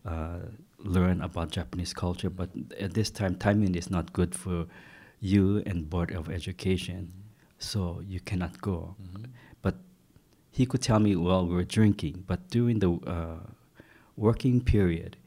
[0.05, 0.39] uh,
[0.79, 4.65] learn about Japanese culture, but at this time, timing is not good for
[5.19, 7.11] you and Board of Education,
[7.57, 8.95] so you cannot go.
[9.61, 9.75] But
[10.51, 13.39] he could tell me, well, we're drinking, but during the uh,
[14.15, 15.17] working period,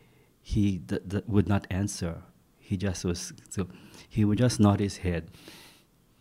[0.43, 2.23] he d- d- would not answer.
[2.59, 3.67] He just was so
[4.09, 5.31] he would just nod his head,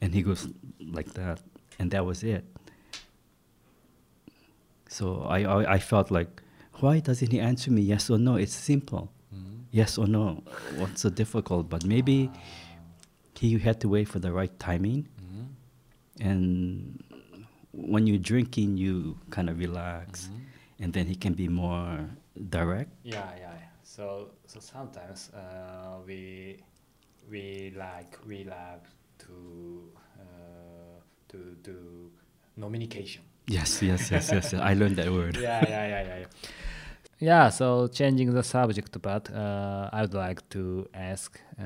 [0.01, 0.47] and he goes
[0.79, 1.39] like that,
[1.77, 2.43] and that was it.
[4.89, 6.41] So I, I I felt like,
[6.81, 8.35] why doesn't he answer me yes or no?
[8.35, 9.05] It's simple,
[9.71, 10.41] yes or no.
[10.77, 11.69] What's so difficult?
[11.69, 12.31] But maybe
[13.37, 15.07] he had to wait for the right timing,
[16.19, 17.03] and
[17.71, 20.29] when you're drinking, you kind of relax,
[20.81, 22.09] and then he can be more
[22.49, 22.89] direct.
[23.03, 23.53] Yeah, yeah.
[23.53, 23.69] yeah.
[23.83, 26.57] So so sometimes uh, we
[27.29, 28.85] we like we like
[29.19, 29.37] to
[30.17, 30.97] uh,
[31.29, 32.09] to do
[32.59, 33.21] communication.
[33.49, 34.53] Yes, yes, yes, yes.
[34.53, 34.61] yes.
[34.61, 35.35] I learned that word.
[35.41, 36.25] yeah, yeah, yeah, yeah, yeah.
[37.19, 41.63] Yeah, so changing the subject, but uh, I would like to ask uh,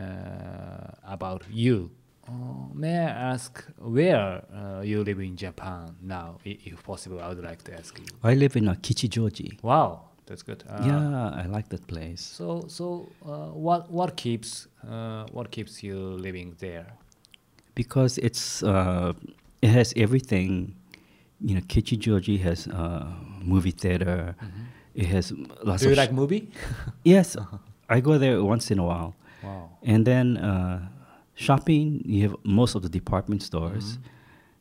[1.07, 1.91] about you.
[2.27, 2.31] Uh,
[2.73, 6.39] may I ask where uh, you live in Japan now?
[6.45, 8.05] If possible, I would like to ask you.
[8.23, 9.61] I live in uh, Kichijoji.
[9.61, 10.63] Wow, that's good.
[10.67, 12.21] Uh, yeah, I like that place.
[12.21, 16.87] So, so uh, what what keeps uh, what keeps you living there?
[17.75, 19.13] because it's uh,
[19.61, 20.75] it has everything.
[21.45, 23.05] You know, Kichijoji has uh,
[23.41, 24.35] movie theater.
[24.95, 26.49] It has lots Do you of like movie?
[27.03, 27.35] yes.
[27.89, 29.69] I go there once in a while, wow.
[29.83, 30.87] and then uh,
[31.35, 32.01] shopping.
[32.05, 33.99] You have most of the department stores,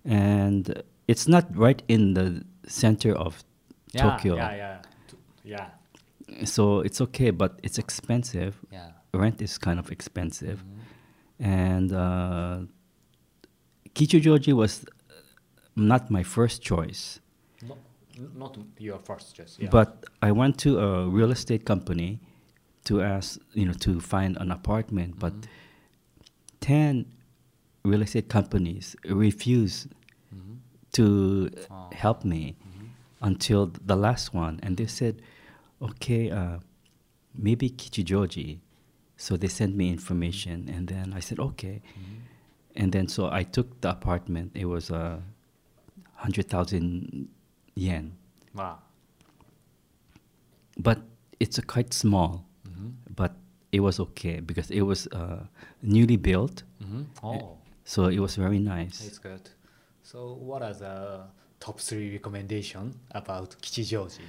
[0.04, 3.42] and it's not right in the center of
[3.94, 4.78] Yeah, Tokyo, Yeah, yeah,
[5.44, 7.30] yeah, so it's okay.
[7.30, 8.54] But it's expensive.
[8.72, 8.90] yeah.
[9.14, 10.64] rent is kind of expensive,
[11.38, 12.60] and uh,
[13.94, 14.84] Kichijoji was
[15.76, 17.20] not my first choice.
[17.62, 17.78] Not,
[18.36, 19.56] not your first choice.
[19.58, 19.68] Yeah.
[19.70, 22.20] But I went to a real estate company
[22.84, 25.18] to ask, you know, to find an apartment.
[25.18, 25.50] But mm-hmm.
[26.60, 27.06] ten
[27.84, 29.88] real estate companies refused
[30.34, 30.54] mm-hmm.
[30.92, 31.88] to Oh.
[31.92, 32.86] help me mm-hmm.
[33.22, 35.22] until the last one, and they said,
[35.80, 36.58] "Okay, uh,
[37.34, 38.58] maybe Kichijoji."
[39.16, 41.82] So they sent me information, and then I said, "Okay."
[42.74, 44.52] And then so I took the apartment.
[44.54, 45.22] It was a
[46.22, 47.28] uh, hundred thousand
[47.74, 48.12] yen.
[48.54, 48.78] wow.
[50.78, 50.98] But
[51.40, 52.90] it's a quite small, Mm-hmm.
[53.16, 53.32] but
[53.72, 55.44] it was okay because it was uh,
[55.82, 57.02] newly built, Mm-hmm.
[57.26, 59.06] Oh, so it was very nice.
[59.06, 59.50] it's good.
[60.02, 61.20] So, what are the
[61.60, 64.20] top three recommendation about Kichijoji?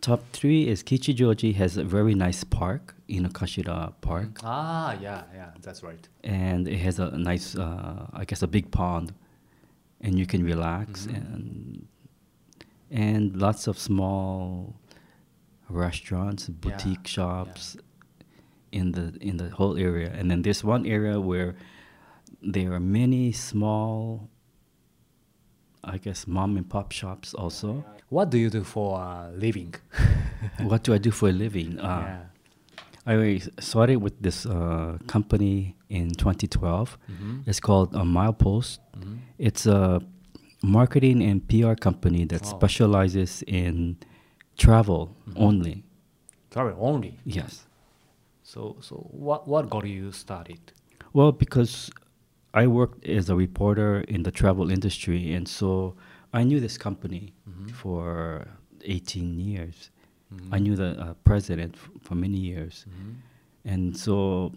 [0.00, 5.82] Top three is Kichijoji has a very nice park, Inokashira Park, Ah, yeah, yeah, that's
[5.82, 6.08] right.
[6.24, 9.12] and it has a nice, uh, I guess, a big pond,
[10.00, 11.16] and you can relax Mhm.
[11.16, 11.86] and
[12.90, 14.76] and lots of small
[15.68, 17.14] restaurants, boutique yeah.
[17.16, 17.76] shops
[18.72, 20.12] in the in the whole area.
[20.18, 21.56] And then there's one area where
[22.42, 24.28] there are many small,
[25.82, 27.84] I guess, mom and pop shops also.
[28.08, 29.74] What do you do for a living?
[30.60, 31.80] what do I do for a living?
[31.80, 32.22] Uh, yeah.
[33.08, 36.98] I started with this uh, company in 2012.
[37.08, 37.42] Mhm.
[37.46, 38.78] It's called uh, Milepost.
[39.38, 40.00] It's a
[40.62, 42.50] marketing and PR company that Wow.
[42.58, 43.96] specializes in
[44.56, 45.34] travel Mhm.
[45.36, 45.84] only.
[46.50, 47.18] Travel only.
[47.24, 47.66] Yes.
[48.42, 50.60] So, so what what got you started?
[51.12, 51.90] Well, because
[52.54, 55.94] I worked as a reporter in the travel industry, and so
[56.32, 57.70] I knew this company Mhm.
[57.70, 58.46] for
[58.84, 59.90] 18 years.
[60.32, 60.48] Mhm.
[60.52, 62.86] I knew the uh, president f- for many years.
[62.88, 63.14] Mhm.
[63.68, 64.52] and so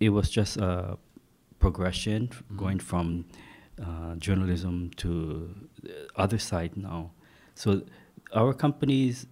[0.00, 0.96] it was just a
[1.58, 2.56] progression Mhm.
[2.56, 3.24] going from
[3.80, 7.10] uh, journalism to the other side now
[7.54, 7.82] so
[8.34, 9.26] our companies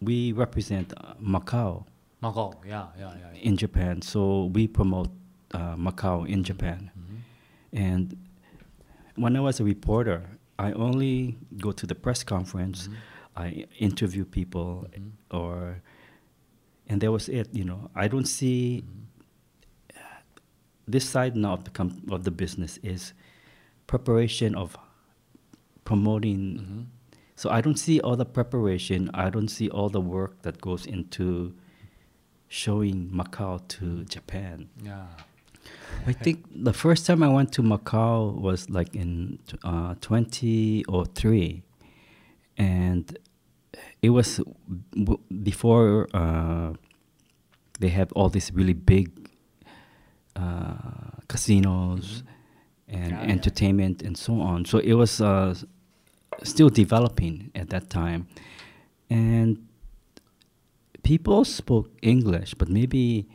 [0.00, 1.84] we represent uh, macau
[2.22, 2.52] Macau.
[2.66, 3.32] Yeah, yeah, yeah.
[3.42, 5.10] in japan so we promote
[5.54, 7.16] uh, macau in japan Mhm.
[7.72, 8.16] and
[9.16, 10.22] when i was a reporter
[10.58, 12.96] i only go to the press conference Mhm.
[13.36, 15.12] i interview people Mhm.
[15.30, 15.82] or
[16.88, 19.06] and that was it you know i don't see Mhm.
[20.90, 21.72] This side now of the
[22.10, 23.12] of the business is
[23.86, 24.76] preparation of
[25.84, 26.42] promoting.
[26.58, 26.84] Mhm.
[27.36, 29.08] so i don't see all the preparation.
[29.14, 31.54] I don't see all the work that goes into
[32.48, 34.68] showing macau to japan.
[34.84, 35.06] Yeah.
[36.06, 41.62] i think the first time i went to macau was like in uh, 2003
[42.56, 43.18] and
[44.02, 44.40] it was
[45.42, 46.72] before uh,
[47.78, 49.19] they have all these really big
[50.40, 52.22] uh, casinos
[52.88, 53.32] and Yeah, yeah.
[53.32, 54.64] entertainment and so on.
[54.64, 55.54] So it was uh,
[56.42, 58.26] still developing at that time,
[59.08, 59.56] and
[61.02, 63.26] people spoke English, but maybe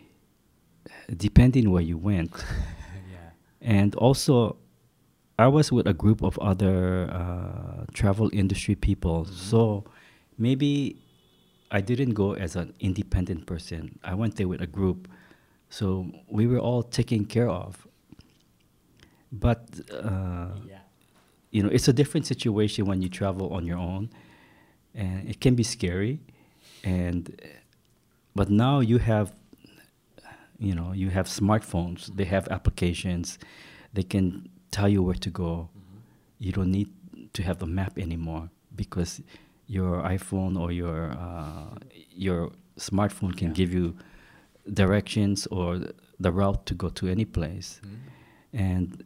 [1.15, 2.31] depending where you went,
[3.11, 3.29] yeah.
[3.61, 4.57] and also.
[5.37, 9.33] I was with a group of other uh, travel industry people, Mhm.
[9.33, 9.83] so
[10.37, 10.95] maybe
[11.69, 13.99] I didn't go as an independent person.
[14.01, 15.09] I went there with a group,
[15.69, 17.87] so we were all taken care of.
[19.31, 20.79] But uh, yeah.
[21.51, 24.09] you know, it's a different situation when you travel on your own,
[24.93, 26.19] and it can be scary.
[26.83, 27.35] And
[28.35, 29.33] but now you have,
[30.59, 32.15] you know, you have smartphones.
[32.15, 33.37] They have applications.
[33.93, 35.69] They can tell you where to go.
[35.75, 35.99] Mhm.
[36.39, 36.89] You don't need
[37.33, 39.21] to have a map anymore because
[39.67, 41.75] your iPhone or your uh,
[42.15, 43.53] your smartphone can Yeah.
[43.53, 43.95] give you
[44.73, 45.79] directions or
[46.19, 47.79] the route to go to any place.
[47.83, 47.97] Mhm.
[48.53, 49.03] And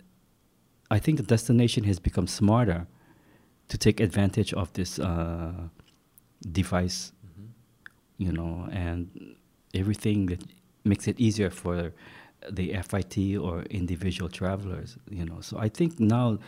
[0.91, 2.87] I think the destination has become smarter
[3.67, 5.69] to take advantage of this uh,
[6.51, 7.47] device, Mhm.
[8.17, 9.35] you know, and
[9.73, 10.43] everything that
[10.83, 11.91] makes it easier for
[12.49, 15.41] the FIT or individual travelers, you know.
[15.41, 16.39] So I think now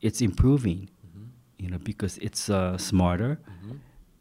[0.00, 1.28] it's improving, Mhm.
[1.58, 3.78] you know, because it's uh, smarter Mhm.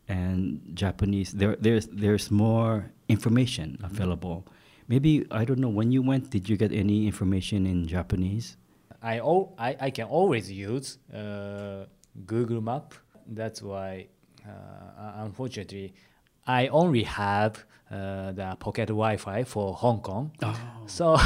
[0.09, 1.31] And Japanese.
[1.31, 4.45] There, there's there's more information available.
[4.87, 5.69] Maybe I don't know.
[5.69, 8.57] When you went, did you get any information in Japanese?
[9.01, 11.85] I, al- I I can always use uh,
[12.25, 12.93] Google Map.
[13.27, 14.07] That's why,
[14.45, 15.93] uh, unfortunately,
[16.47, 20.31] I only have uh, the pocket Wi-Fi for Hong Kong.
[20.41, 20.59] Oh.
[20.87, 21.17] So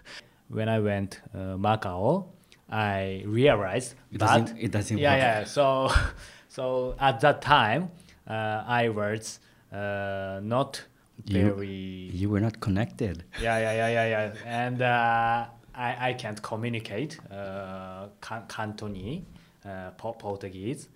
[0.48, 2.26] when I went uh, Macau,
[2.68, 5.20] I realized It that doesn't- it doesn't yeah work.
[5.22, 5.44] yeah.
[5.44, 5.90] So
[6.48, 7.90] so at that time,
[8.34, 9.40] I was
[9.72, 10.82] uh, not
[11.26, 13.24] very You were not connected.
[13.40, 14.34] yeah, yeah, yeah, yeah, yeah.
[14.44, 19.22] And uh, I, I can't communicate uh, can- Cantonese,
[19.64, 20.88] uh, Portuguese.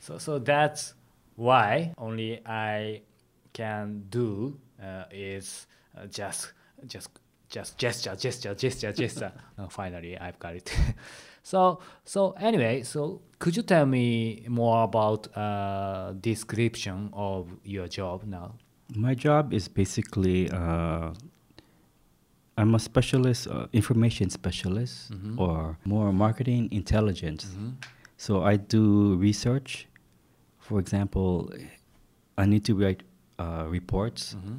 [0.00, 0.94] So, so that's
[1.36, 3.02] why only I
[3.52, 6.52] can do uh, is uh, just,
[6.86, 7.08] just,
[7.48, 9.32] just gesture, gesture, gesture, gesture.
[9.58, 10.72] uh, finally, I've got it.
[11.42, 18.24] so, so anyway, so could you tell me more about uh, description of your job
[18.24, 18.54] now?
[18.94, 21.12] My job is basically uh,
[22.58, 25.38] I'm a specialist, uh, information specialist, Mhm.
[25.38, 27.44] or more marketing intelligence.
[27.46, 27.72] Mhm.
[28.16, 29.86] So I do research.
[30.58, 31.48] For example,
[32.36, 33.02] I need to write
[33.38, 34.58] uh, reports Mm-hmm.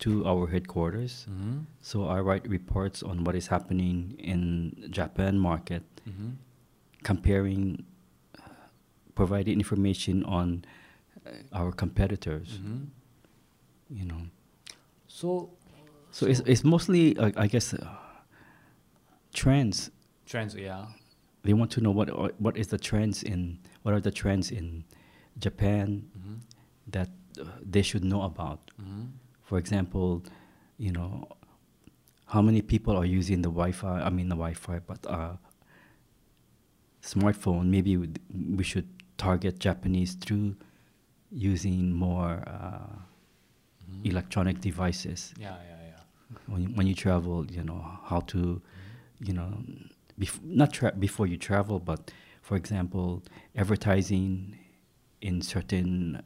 [0.00, 1.26] To our headquarters.
[1.30, 1.58] Mm-hmm.
[1.80, 6.30] So I write reports on what is happening in Japan market, Mm-hmm.
[7.02, 7.84] comparing,
[8.38, 8.42] uh,
[9.14, 10.64] providing information on
[11.26, 12.58] uh, our competitors.
[12.58, 12.84] Mm-hmm.
[13.90, 14.22] You know,
[15.08, 15.50] So
[16.10, 17.86] so, it's it's mostly uh, I guess uh,
[19.34, 19.90] trends.
[20.26, 20.86] trends, yeah.
[21.42, 24.50] They want to know what are- what is the trends in what are the trends
[24.50, 24.84] in
[25.38, 26.34] Japan Mm-hmm.
[26.90, 28.70] that uh, they should know about.
[29.46, 30.22] For example,
[30.76, 31.28] you know,
[32.26, 34.02] how many people are using the Wi-Fi?
[34.02, 35.36] I mean, the Wi-Fi, but uh,
[37.02, 37.66] smartphone.
[37.66, 40.56] Maybe we should target Japanese through
[41.30, 42.88] using more uh,
[43.88, 44.06] Mm-hmm.
[44.10, 46.36] electronic devices Yeah, yeah, yeah.
[46.48, 47.46] when you, when you travel.
[47.48, 48.60] You know how to,
[49.20, 49.62] you know,
[50.18, 52.10] bef- not before you travel, but
[52.42, 53.22] for example,
[53.54, 54.58] advertising
[55.20, 56.20] in certain,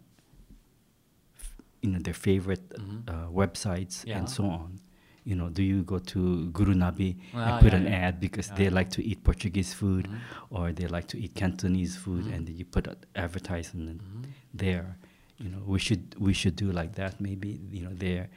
[1.83, 3.09] you know, their favorite Mhm.
[3.09, 4.19] uh, websites Yeah.
[4.19, 4.81] and so on.
[5.25, 8.09] You know, do you go to Gurunabi Ah, and put yeah, an yeah.
[8.09, 10.19] ad because they like to eat Portuguese food Mhm.
[10.51, 12.33] or they like to eat Cantonese food, Mhm.
[12.35, 14.25] and then you put an advertisement Mhm.
[14.55, 14.97] there.
[15.39, 17.21] You know, we should we should do like that.
[17.21, 18.29] Maybe you know they're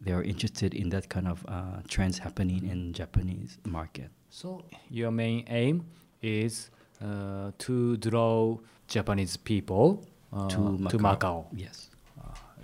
[0.00, 4.10] they're interested in that kind of uh, trends happening in Japanese market.
[4.30, 5.84] So your main aim
[6.22, 8.58] is uh, to draw
[8.88, 10.90] Japanese people uh, to Macau.
[10.90, 11.46] to Macau.
[11.52, 11.90] Yes.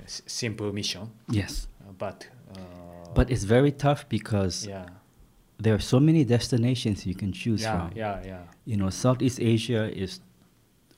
[0.07, 1.68] Simple mission, Yes.
[1.80, 2.59] uh, but uh,
[3.14, 4.86] But it's very tough because yeah,
[5.59, 7.97] there are so many destinations you can choose yeah, from.
[7.97, 8.26] yeah, yeah.
[8.26, 8.43] Yeah.
[8.66, 10.20] You know, Southeast Asia is,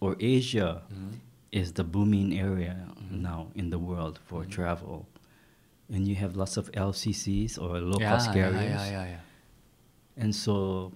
[0.00, 1.18] or Asia Mhm.
[1.52, 3.20] is the booming area Mhm.
[3.20, 4.50] now in the world for Mhm.
[4.50, 5.06] travel.
[5.92, 8.64] And you have lots of LCCs or low cost carriers.
[8.64, 9.20] yeah, yeah, yeah.
[10.16, 10.92] And so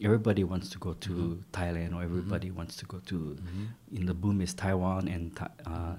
[0.00, 1.44] everybody wants to go to Mhm.
[1.52, 3.68] Thailand or everybody wants to go to, Mhm.
[3.98, 5.30] in the boom is Taiwan and
[5.64, 5.94] uh,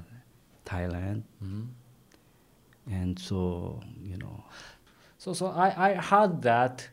[0.78, 1.24] Thailand.
[1.44, 1.68] Mhm.
[2.92, 3.80] And so,
[4.12, 4.44] you know,
[5.18, 6.90] So, so I, I heard that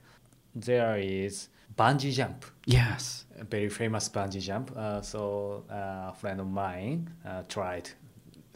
[0.55, 3.25] there is bungee jump, yes.
[3.41, 4.71] a very famous bungee jump.
[4.77, 7.91] Uh, so uh, a friend of mine uh, tried,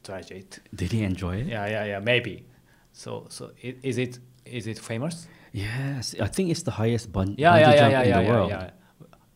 [0.05, 0.61] tried it.
[0.75, 1.47] Did he enjoy it?
[1.47, 2.45] Yeah, yeah, yeah, maybe.
[2.93, 5.27] So, so i- is it is it famous?
[5.53, 6.15] Yes.
[6.21, 8.25] I think it's the highest bun- Yeah, bungee yeah, yeah, jump yeah, in yeah, the
[8.25, 8.51] yeah, world.
[8.51, 8.71] yeah.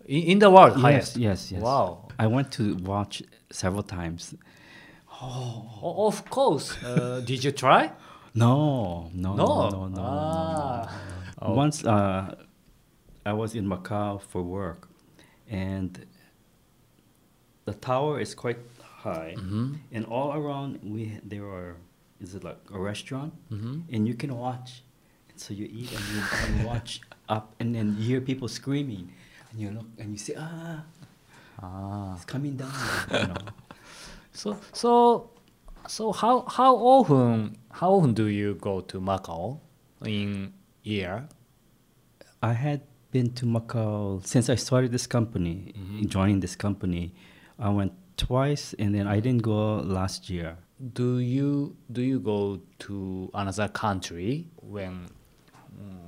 [0.07, 1.17] In, in the world, Yes, highest.
[1.17, 1.63] yes, yes.
[1.63, 2.09] Wow.
[2.19, 4.35] I went to watch several times.
[5.21, 6.77] O- of course.
[6.83, 7.91] Uh, did you try?
[8.35, 9.69] No, no, no, No.
[9.71, 9.89] no, no.
[9.89, 10.93] no, Ah.
[11.43, 11.55] no.
[11.55, 12.35] Once uh,
[13.27, 14.89] I was in Macau for work,
[15.51, 16.07] and
[17.65, 18.59] the tower is quite
[19.03, 19.79] high, Mhm.
[19.93, 21.77] and all around we there are
[22.21, 23.83] is it like a restaurant, Mhm.
[23.93, 24.83] and you can watch,
[25.31, 29.11] and so you eat and you, and watch up, and then you hear people screaming,
[29.51, 30.83] and you look and you say ah,
[31.63, 32.15] Ah.
[32.15, 32.75] it's coming down,
[33.11, 33.35] you know.
[34.39, 35.31] So, so,
[35.89, 39.59] so how how often how often do you go to Macau
[40.05, 40.53] in
[40.85, 41.29] year?
[42.41, 46.07] I had been to Macau since I started this company, Mhm.
[46.09, 47.15] joining this company.
[47.59, 50.57] I went twice, and then I didn't go last year.
[50.95, 55.09] Do you do you go to another country when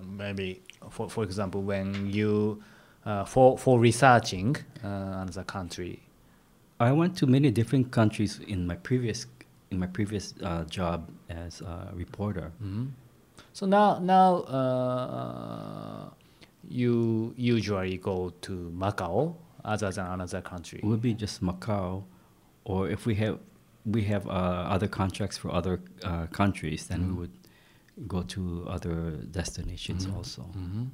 [0.07, 2.62] maybe for for example when you
[3.05, 4.55] uh, for for researching
[4.85, 6.07] uh, another country?
[6.81, 9.26] I went to many different countries in my previous
[9.70, 12.51] in my previous uh, job as a reporter.
[12.62, 12.89] Mhm.
[13.53, 16.11] So now now uh,
[16.68, 20.78] you usually go to Macau other than another country.
[20.83, 22.05] It would be just Macau,
[22.64, 23.39] or if we have
[23.85, 27.09] we have uh, other contracts for other uh, countries, then Mhm.
[27.09, 27.37] we would
[28.09, 30.16] go to other destinations Mhm.
[30.16, 30.43] also.
[30.43, 30.89] Mhm.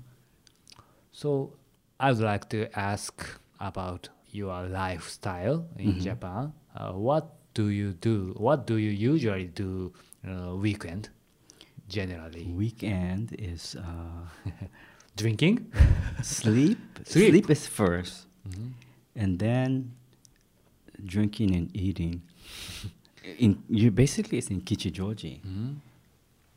[1.13, 1.53] So
[2.01, 3.15] I would like to ask
[3.61, 6.01] about your lifestyle in Mhm.
[6.03, 6.53] Japan.
[6.75, 8.35] Uh, what do you do?
[8.37, 9.93] What do you usually do
[10.27, 11.09] uh, weekend?
[11.89, 14.27] Generally, Weekend is uh,
[15.17, 15.71] drinking.
[16.23, 16.79] sleep.
[17.05, 17.31] Sleep.
[17.33, 18.27] Sleep is first.
[18.49, 18.73] Mhm.
[19.17, 19.91] and then
[21.05, 22.23] drinking and eating.
[23.39, 25.75] in you basically it's in Kichijoji, Mhm.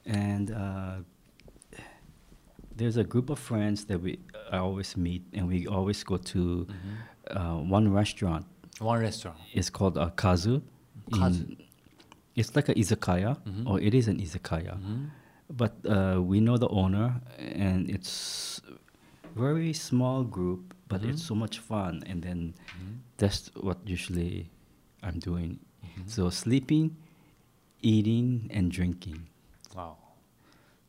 [0.06, 1.02] and uh,
[2.80, 4.20] there's a group of friends that we
[4.52, 6.96] I always meet, and we always go to Mhm.
[7.38, 8.46] uh, one restaurant.
[8.80, 9.38] One restaurant.
[9.54, 10.62] It's called uh, Kazu.
[11.14, 11.44] Kazu.
[11.44, 11.58] In,
[12.36, 13.68] it's like an izakaya, Mhm.
[13.70, 14.76] or it is an izakaya.
[14.80, 15.10] Mhm.
[15.62, 18.62] But uh, we know the owner, and it's
[19.36, 22.02] very small group, but it's so much fun.
[22.10, 23.00] And then Mhm.
[23.18, 24.50] that's what usually
[25.04, 25.60] I'm doing.
[25.84, 26.08] Mhm.
[26.10, 26.96] So sleeping,
[27.82, 29.28] eating, and drinking.
[29.76, 29.98] Wow.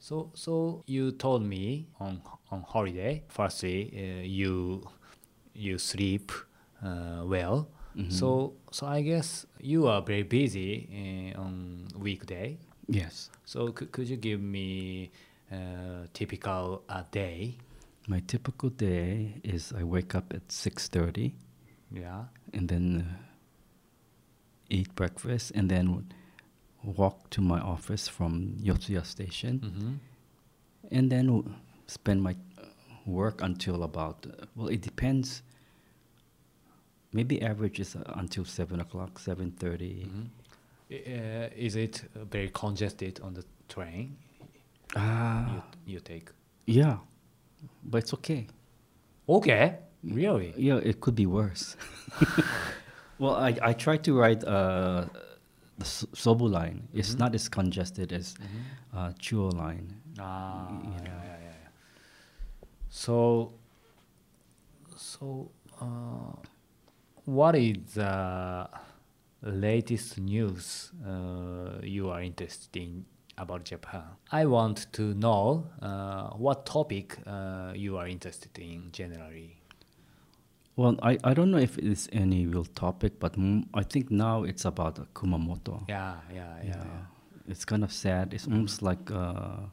[0.01, 2.21] So so you told me on
[2.51, 3.23] on holiday.
[3.29, 4.83] Firstly, uh, you
[5.55, 6.33] you sleep
[6.83, 7.69] uh, well.
[7.95, 8.11] Mhm.
[8.11, 10.89] So so I guess you are very busy
[11.37, 12.57] uh, on weekday.
[12.89, 13.31] Yes.
[13.45, 15.11] So could could you give me
[15.53, 17.59] a typical uh, day?
[18.09, 21.35] My typical day is I wake up at 6:30
[21.93, 22.25] Yeah.
[22.55, 23.17] and then uh,
[24.71, 26.07] eat breakfast and then
[26.85, 29.93] walk to my office from Yotsuya station Mm-hmm.
[30.97, 31.55] and then w-
[31.87, 32.65] spend my uh,
[33.07, 35.43] work until about uh, well it depends
[37.13, 40.23] maybe average is uh, until 7 o'clock 7.30 Mm-hmm.
[40.93, 44.17] Uh, is it uh, very congested on the train
[44.97, 46.31] ah you, you take?
[46.67, 46.97] yeah
[47.85, 48.47] but it's okay
[49.29, 49.77] Okay.
[50.03, 50.53] Really?
[50.57, 51.77] yeah it could be worse
[53.19, 54.43] well i, I try to write.
[54.45, 55.05] uh,
[55.81, 55.87] the
[56.25, 57.19] sobu line it's Mhm.
[57.23, 58.97] not as congested as Mm-hmm.
[58.99, 59.87] uh, chuo line
[60.19, 61.21] Ah, you yeah, know.
[61.29, 61.71] yeah, yeah, yeah.
[63.03, 63.53] So,
[64.97, 65.51] so,
[65.81, 66.35] uh,
[67.25, 68.69] what is the
[69.43, 73.05] latest news uh, you are interested in
[73.39, 74.05] about Japan?
[74.33, 79.60] I want to know uh, what topic uh, you are interested in generally.
[80.81, 84.45] Well, I, I don't know if it's any real topic, but mm, I think now
[84.45, 85.87] it's about uh, Kumamoto.
[85.87, 86.69] Yeah, yeah, yeah.
[86.69, 86.85] yeah.
[87.49, 88.33] It's kind of sad.
[88.33, 89.67] It's almost like, uh,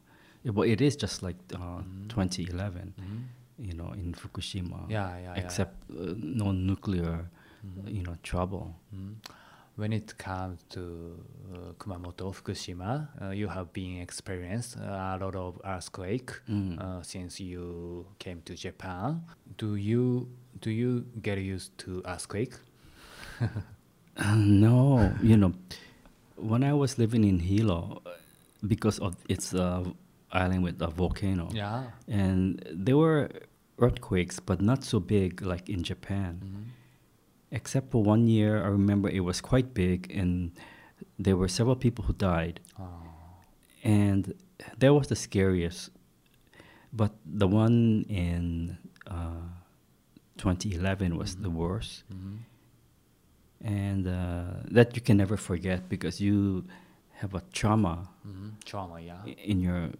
[0.44, 2.08] it, well, it is just like uh, Mhm.
[2.10, 3.22] 2011, Mhm.
[3.58, 4.84] you know, in Fukushima.
[4.90, 5.34] Yeah, yeah, yeah.
[5.42, 7.30] Except uh, no nuclear,
[7.64, 7.88] Mhm.
[7.90, 8.74] you know, trouble.
[8.94, 9.14] Mm.
[9.76, 10.80] When it comes to
[11.54, 16.78] uh, Kumamoto, Fukushima, uh, you have been experienced a lot of earthquake Mm.
[16.78, 19.22] uh, since you came to Japan.
[19.56, 20.28] Do you
[20.60, 22.54] do you get used to earthquake?
[24.36, 25.52] no, you know,
[26.36, 28.10] when I was living in Hilo, uh,
[28.66, 29.84] because of its uh,
[30.32, 31.84] island with a volcano, Yeah.
[32.08, 33.30] and there were
[33.78, 36.40] earthquakes, but not so big like in Japan.
[36.42, 36.64] Mhm.
[37.50, 40.50] Except for one year, I remember it was quite big, and
[41.18, 43.02] there were several people who died, Oh.
[43.84, 44.34] and
[44.78, 45.90] that was the scariest.
[46.92, 49.48] But the one in uh,
[50.38, 51.54] 2011 was the Mhm.
[51.54, 52.38] worst, Mhm.
[53.60, 56.64] and uh, that you can never forget because you
[57.20, 58.52] have a trauma Mhm.
[58.64, 59.24] Trauma, yeah.
[59.26, 59.90] in your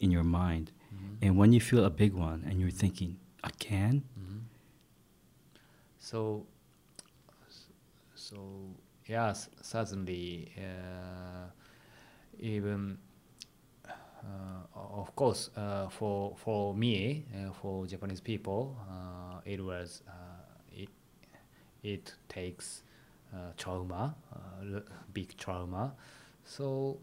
[0.00, 1.16] in your mind, Mhm.
[1.22, 4.40] and when you feel a big one, and you're thinking, again, Mhm.
[6.00, 6.46] So,
[8.14, 8.38] so
[9.06, 11.50] yes, certainly, uh,
[12.38, 12.98] even
[14.74, 20.12] of course, uh, for for me, uh, for Japanese people, uh, it was uh,
[20.72, 20.88] it
[21.82, 22.82] it takes
[23.34, 24.80] uh, trauma, uh,
[25.12, 25.94] big trauma.
[26.44, 26.98] So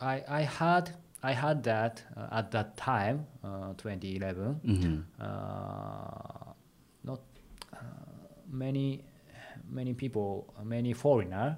[0.00, 0.90] I I had
[1.22, 5.04] I had that uh, at that time, uh, 2011 Mhm.
[5.20, 6.52] uh,
[7.04, 7.20] not
[7.72, 7.76] uh,
[8.50, 9.02] many
[9.68, 11.56] many people many foreigner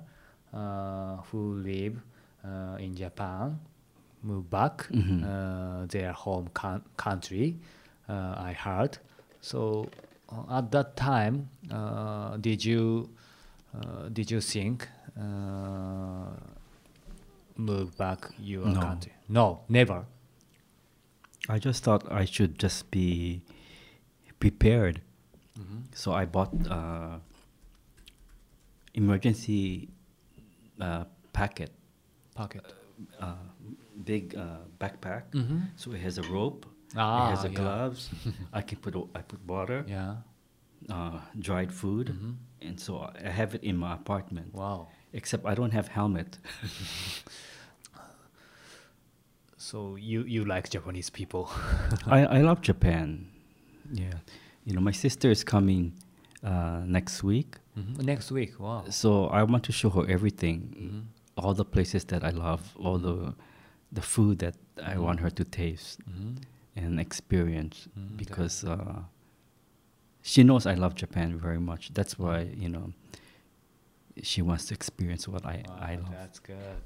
[0.53, 2.01] uh, who live
[2.45, 3.59] uh, in Japan
[4.23, 5.23] move back Mhm.
[5.25, 7.57] uh, their home coun- country
[8.09, 8.99] uh, I heard
[9.41, 9.89] so
[10.29, 13.09] uh, at that time uh, did you
[13.75, 16.31] uh, did you think uh,
[17.57, 18.81] move back your No.
[18.81, 20.05] country no never
[21.49, 23.43] I just thought I should just be
[24.39, 25.01] prepared.
[25.59, 25.83] Mhm.
[25.93, 27.19] So I bought uh,
[28.95, 29.89] emergency
[30.81, 31.71] uh, packet,
[32.35, 32.63] pocket
[33.21, 33.35] uh,
[34.05, 35.23] big uh, backpack.
[35.33, 35.59] mm-hmm.
[35.77, 36.67] So it has a rope.
[36.97, 37.61] Ah, it has a yeah.
[37.61, 38.11] gloves.
[38.53, 40.15] I can put I put water, yeah
[40.91, 42.35] uh, dried food, Mhm.
[42.69, 42.93] and so
[43.27, 44.53] I have it in my apartment.
[44.55, 44.89] Wow.
[45.13, 46.39] Except I don't have helmet.
[49.57, 51.49] So you you like Japanese people?
[52.07, 53.29] I, I love Japan.
[53.95, 54.19] Yeah,
[54.65, 55.93] you know my sister is coming
[56.43, 58.03] uh, next week, Mhm.
[58.05, 58.59] Next week.
[58.59, 58.85] Wow.
[58.91, 61.03] so I want to show her everything, Mhm.
[61.37, 63.35] all the places that I love, all the
[63.93, 66.37] the food that I want her to taste Mhm.
[66.77, 69.03] and experience Mm, because uh,
[70.23, 71.93] she knows I love Japan very much.
[71.95, 72.93] That's why you know
[74.23, 76.11] she wants to experience what I Wow, I love.
[76.11, 76.85] That's good.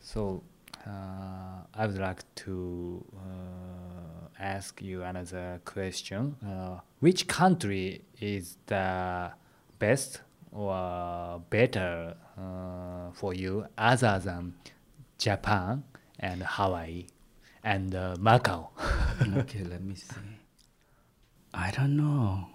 [0.00, 0.42] So
[0.86, 6.36] uh, I would like to uh, ask you another question.
[6.44, 9.30] Uh, which country is the
[9.78, 10.22] best
[10.52, 14.54] or better uh, for you other than
[15.20, 15.84] Japan
[16.18, 17.06] and Hawaii
[17.62, 18.68] and uh, Macau?
[19.36, 20.16] okay, let me see.
[21.52, 22.46] I don't know.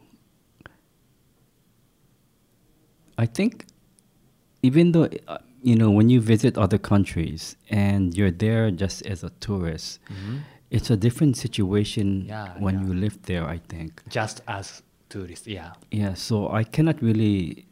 [3.18, 3.66] I think
[4.64, 9.24] even though uh, you know when you visit other countries and you're there just as
[9.24, 10.42] a tourist, Mhm.
[10.72, 12.86] it's a different situation Yeah, when yeah.
[12.88, 13.46] you live there.
[13.48, 14.02] I think.
[14.10, 15.74] Just as tourists, yeah.
[15.92, 17.68] Yeah, so I cannot really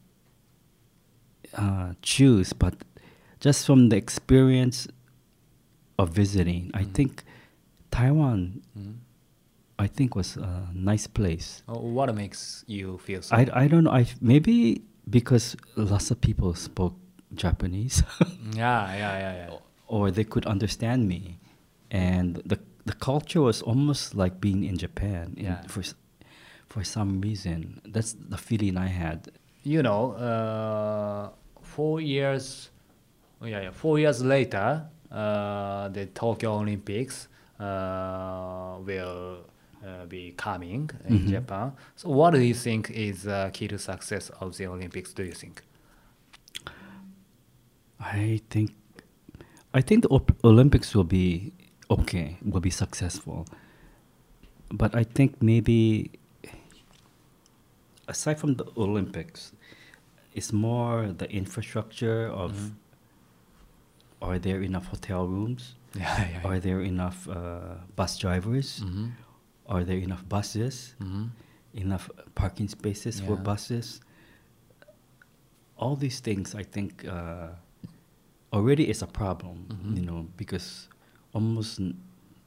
[1.58, 2.76] uh, choose, but
[3.46, 4.88] just from the experience
[6.00, 6.94] of visiting, I Mm.
[6.94, 7.24] think
[7.92, 8.96] Taiwan, Mhm.
[9.80, 11.64] I think was a nice place.
[11.68, 13.36] Oh, what makes you feel so?
[13.36, 13.92] I, I don't know.
[13.92, 16.96] I maybe because lots of people spoke
[17.36, 18.04] Japanese,
[18.56, 19.58] yeah, yeah, yeah, yeah.
[19.88, 21.38] or they could understand me,
[21.92, 25.34] and the the culture was almost like being in Japan.
[25.38, 25.62] in- Yeah.
[25.68, 25.84] for
[26.68, 29.30] for some reason, that's the feeling I had.
[29.64, 31.30] You know, uh,
[31.62, 32.70] four years,
[33.46, 37.28] yeah, yeah, four years later, uh, the Tokyo Olympics
[37.60, 39.46] uh, will
[39.86, 41.30] uh, be coming in Mhm.
[41.30, 41.72] Japan.
[41.96, 45.14] So, what do you think is uh, key to success of the Olympics?
[45.14, 45.62] Do you think?
[48.00, 48.72] I think,
[49.74, 51.54] I think the Op- Olympics will be
[51.90, 53.46] okay, will be successful,
[54.72, 56.12] but I think maybe
[58.08, 59.54] aside from the Olympics,
[60.34, 62.52] it's more the infrastructure of.
[62.52, 62.72] Mhm.
[64.24, 65.76] Are there enough hotel rooms?
[65.96, 66.48] Yeah, yeah.
[66.50, 68.80] Are there enough uh, bus drivers?
[68.84, 69.08] Mm-hmm.
[69.68, 70.96] Are there enough buses?
[71.00, 71.26] Mm-hmm.
[71.86, 74.02] Enough parking spaces for buses?
[75.78, 77.50] All these things, I think, uh,
[78.52, 79.66] already is a problem.
[79.70, 79.98] Mhm.
[79.98, 80.88] You know, because
[81.34, 81.98] almost n-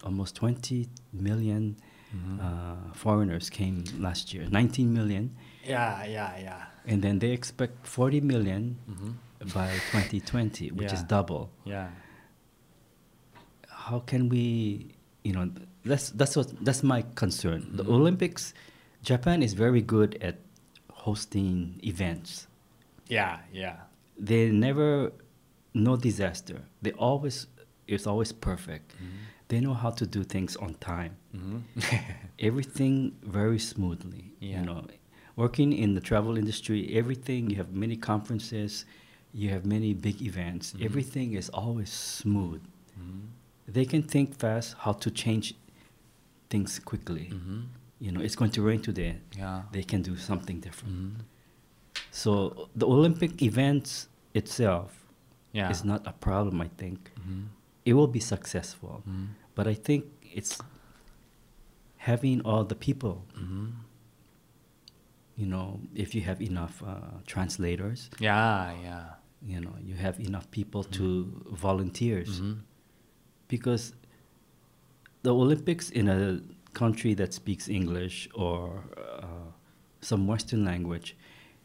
[0.02, 1.76] almost 20 million
[2.14, 2.40] Mhm.
[2.40, 4.48] uh, foreigners came last year.
[4.50, 5.30] 19 million,
[5.64, 6.62] Yeah, yeah, yeah.
[6.86, 9.10] and then they expect 40 million Mm-hmm.
[9.54, 11.50] By 2020, which is double.
[11.64, 11.88] Yeah.
[13.68, 14.94] how can we
[15.24, 15.48] you know
[15.84, 17.94] that's that's what that's my concern the Mhm.
[17.94, 18.52] olympics
[19.02, 20.36] japan is very good at
[21.04, 22.46] hosting events
[23.08, 23.76] Yeah, yeah.
[24.18, 25.12] they never
[25.74, 27.46] no disaster they always
[27.86, 29.22] it's always perfect Mm-hmm.
[29.48, 31.58] they know how to do things on time Mm-hmm.
[32.48, 34.60] everything very smoothly Yeah.
[34.60, 34.82] you know
[35.36, 38.84] working in the travel industry everything you have many conferences
[39.40, 40.84] you have many big events Mhm.
[40.88, 42.62] everything is always smooth
[42.98, 43.20] mm-hmm.
[43.76, 45.46] they can think fast how to change
[46.52, 47.26] things quickly.
[47.34, 47.60] Mm-hmm.
[48.04, 49.12] You know, it's going to rain today.
[49.42, 49.62] Yeah.
[49.76, 50.94] They can do something different.
[50.94, 51.20] Mm-hmm.
[52.22, 52.30] So
[52.80, 53.90] the Olympic events
[54.40, 54.90] itself
[55.52, 55.70] Yeah.
[55.74, 56.56] is not a problem.
[56.60, 57.42] I think Mm-hmm.
[57.88, 59.26] it will be successful, Mm-hmm.
[59.56, 60.04] but I think
[60.38, 60.54] it's
[62.08, 63.16] having all the people.
[63.34, 63.66] Mm-hmm.
[65.36, 69.04] You know, if you have enough uh, translators, Yeah, yeah.
[69.46, 71.06] You know, you have enough people to
[71.52, 72.40] volunteers.
[72.40, 72.60] Mm-hmm.
[73.48, 73.92] because
[75.22, 76.40] the Olympics in a
[76.74, 79.46] country that speaks English or uh,
[80.00, 81.16] some Western language,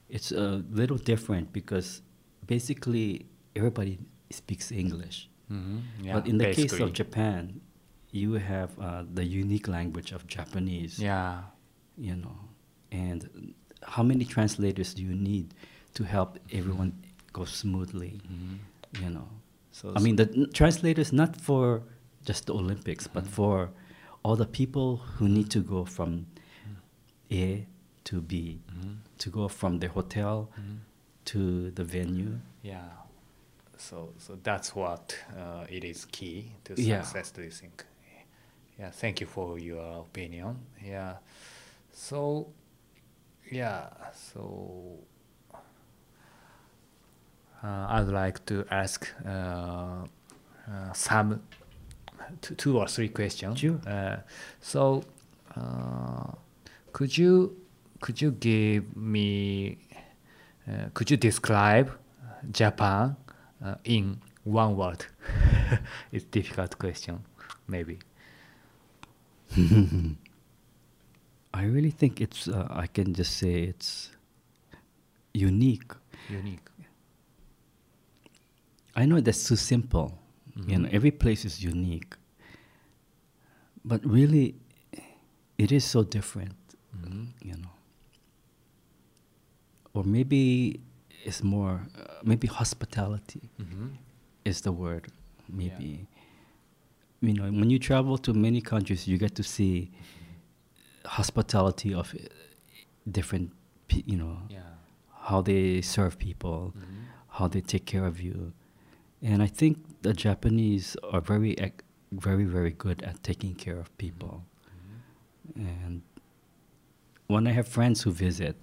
[0.09, 2.01] it's a little different because
[2.45, 3.25] basically
[3.55, 3.97] everybody
[4.29, 5.29] speaks English.
[5.51, 5.77] Mm-hmm.
[6.05, 6.13] Yeah.
[6.15, 7.61] but in the case of Japan,
[8.11, 10.99] you have uh, the unique language of Japanese.
[10.99, 11.41] Yeah.
[11.97, 12.37] You know,
[12.91, 13.53] and
[13.83, 15.53] how many translators do you need
[15.93, 16.93] to help everyone
[17.33, 18.21] go smoothly?
[18.27, 19.03] Mm-hmm.
[19.03, 19.27] You know.
[19.71, 20.49] So I mean, the n-
[20.99, 21.83] is not for
[22.25, 23.71] just the Olympics, but for
[24.23, 26.27] all the people who need to go from
[27.31, 27.65] A
[28.03, 28.97] to B, Mhm.
[29.19, 30.79] to go from the hotel Mhm.
[31.25, 32.39] to the venue.
[32.63, 32.89] Yeah.
[33.77, 37.01] So so that's what uh, it is key to Yeah.
[37.01, 37.31] success.
[37.31, 37.85] Do you think?
[38.79, 38.91] Yeah.
[38.91, 40.59] Thank you for your opinion.
[40.83, 41.17] Yeah.
[41.93, 42.47] So
[43.51, 43.89] yeah.
[44.13, 44.99] So
[47.63, 51.41] I'd like to ask uh, uh, some
[52.41, 53.59] two, two or three questions.
[53.59, 53.79] Sure.
[53.85, 54.17] Uh,
[54.59, 55.03] so
[55.55, 56.31] uh,
[56.93, 57.55] could you
[57.99, 59.77] could you give me
[60.67, 61.91] uh, could you describe
[62.51, 63.15] Japan
[63.63, 65.05] uh, in one word?
[66.11, 67.23] it's difficult question,
[67.67, 67.99] maybe.
[71.53, 72.47] I really think it's.
[72.47, 74.11] Uh, I can just say it's
[75.33, 75.91] unique.
[76.29, 76.70] Unique.
[78.95, 80.17] I know that's too simple.
[80.67, 80.93] You know, Mhm.
[80.93, 82.13] every place is unique,
[83.85, 84.55] but really,
[85.57, 86.55] it is so different.
[86.97, 87.27] Mhm.
[87.41, 87.71] you know.
[89.93, 90.79] Or maybe
[91.25, 93.97] it's more, uh, maybe hospitality Mhm.
[94.45, 95.07] is the word.
[95.49, 96.05] Maybe,
[97.21, 99.89] you know, when you travel to many countries, you get to see
[101.05, 102.17] hospitality of uh,
[103.09, 103.51] different,
[103.87, 104.63] pe- you know, Yeah.
[105.27, 107.05] how they serve people, Mhm.
[107.29, 108.53] how they take care of you,
[109.21, 111.55] and I think the Japanese are very,
[112.11, 114.43] very, very good at taking care of people.
[115.55, 116.01] And
[117.27, 118.55] when I have friends who visit,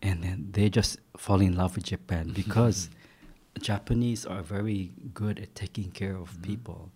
[0.00, 2.90] and then they just fall in love with Japan because
[3.60, 6.42] Japanese are very good at taking care of Mhm.
[6.42, 6.90] people.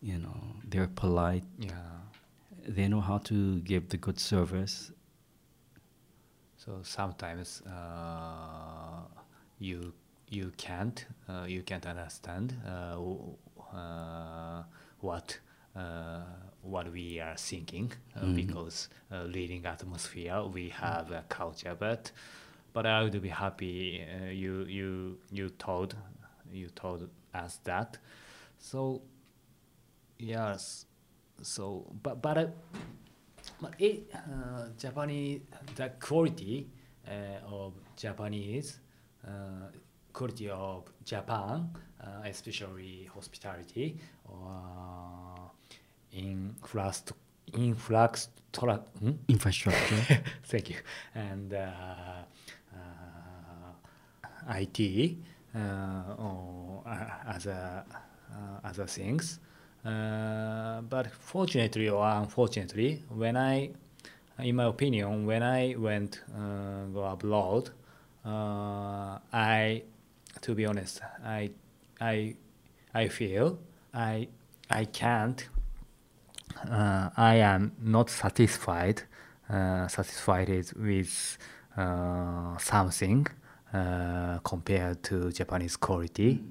[0.00, 1.44] You know, they're polite.
[1.58, 1.70] Yeah.
[2.66, 4.90] They know how to give the good service.
[6.56, 9.02] So sometimes uh,
[9.58, 9.92] you
[10.32, 12.96] you can't uh, you can't understand uh,
[13.76, 14.62] uh,
[15.00, 15.38] what
[15.76, 16.22] uh,
[16.62, 18.34] what we are thinking uh, Mhm.
[18.34, 22.12] because uh, reading atmosphere we have a culture but
[22.72, 25.94] but I would be happy uh, you you you told
[26.52, 27.98] you told us that
[28.58, 29.02] so
[30.18, 30.86] yes
[31.42, 32.46] so but but uh,
[33.60, 35.40] but it uh, Japanese
[35.76, 36.68] the quality
[37.06, 37.12] uh,
[37.46, 38.78] of Japanese
[40.12, 41.70] uh, quality of Japan
[42.02, 45.50] uh, especially hospitality or
[46.12, 47.02] influx
[47.56, 48.28] influx
[49.00, 49.12] hmm?
[49.28, 50.22] Infrastructure.
[50.44, 50.76] Thank you.
[51.14, 51.66] And uh,
[52.74, 55.16] uh, IT
[55.54, 55.58] uh,
[56.18, 57.84] or uh, other
[58.32, 59.40] uh, other things.
[59.84, 63.70] Uh, but fortunately or unfortunately, when I,
[64.38, 67.70] in my opinion, when I went uh, go abroad,
[68.24, 69.82] uh, I,
[70.40, 71.50] to be honest, I,
[72.00, 72.34] I,
[72.94, 73.58] I feel
[73.94, 74.28] I,
[74.70, 75.48] I can't
[76.70, 79.02] uh, I am not satisfied
[79.50, 81.38] uh, satisfied with
[81.76, 83.26] uh, something
[83.74, 86.42] uh, compared to Japanese quality.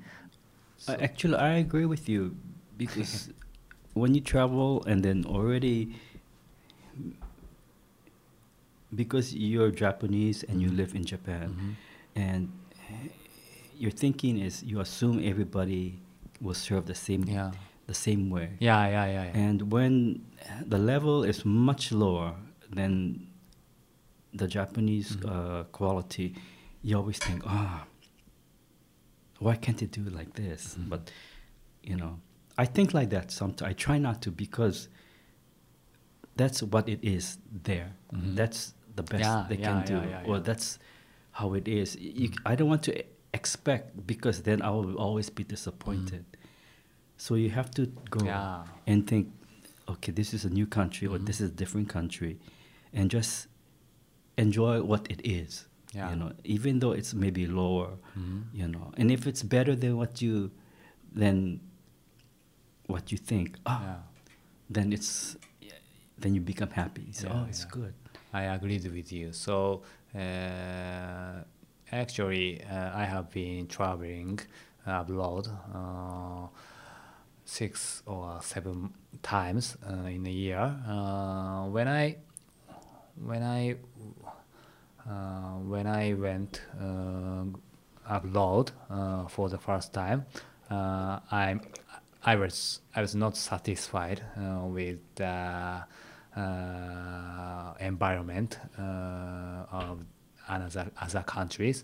[0.88, 2.36] Uh, actually, I agree with you
[2.77, 3.29] because
[3.93, 5.95] when you travel and then already
[8.93, 11.75] because you're Japanese and you live in Japan Mhm.
[12.15, 12.49] and
[13.82, 15.99] your thinking is you assume everybody
[16.39, 17.51] will serve the same Yeah.
[17.88, 18.47] the same way.
[18.59, 19.38] Yeah, yeah, yeah, yeah.
[19.47, 20.21] And when
[20.65, 22.36] the level is much lower
[22.77, 23.27] than
[24.34, 25.29] the Japanese Mhm.
[25.29, 26.27] uh, quality,
[26.84, 27.86] you always think, ah,
[29.39, 30.75] why can't it do like this?
[30.77, 30.89] Mhm.
[30.89, 31.11] But,
[31.84, 32.19] you know,
[32.57, 33.69] I think like that sometimes.
[33.71, 34.88] I try not to because
[36.38, 37.89] that's what it is there.
[38.13, 38.36] Mhm.
[38.36, 40.32] That's the best Yeah, they yeah, can do.
[40.32, 40.79] Or that's
[41.32, 41.95] how it is.
[41.99, 42.93] You, I don't want to
[43.34, 46.25] expect because then I will always be disappointed.
[47.17, 48.27] So you have to go Mm-hmm.
[48.27, 48.63] Yeah.
[48.88, 49.32] and think,
[49.88, 52.38] okay, this is a new country or this is a different country,
[52.93, 53.47] and just
[54.38, 55.67] enjoy what it is.
[55.93, 56.09] Yeah.
[56.11, 58.43] You know, even though it's maybe lower, Mhm.
[58.53, 60.51] you know, and if it's better than what you,
[61.13, 61.59] than
[62.88, 63.97] what you think, ah, Yeah.
[64.69, 65.38] then it's,
[66.17, 67.11] then you become happy.
[67.11, 67.93] So, oh, it's good.
[68.34, 69.34] I agreed with you.
[69.34, 69.84] So
[70.15, 71.43] uh,
[71.91, 74.39] actually, uh, I have been traveling
[74.85, 76.47] abroad uh,
[77.45, 80.75] six or seven times uh, in a year.
[80.87, 82.17] Uh, when I
[83.23, 83.75] when I
[85.07, 87.43] uh, when I went uh,
[88.07, 90.25] abroad uh, for the first time,
[90.69, 91.59] uh, I
[92.23, 95.83] I was I was not satisfied uh, with the
[96.35, 99.99] uh, environment uh, of
[100.55, 101.83] another other countries,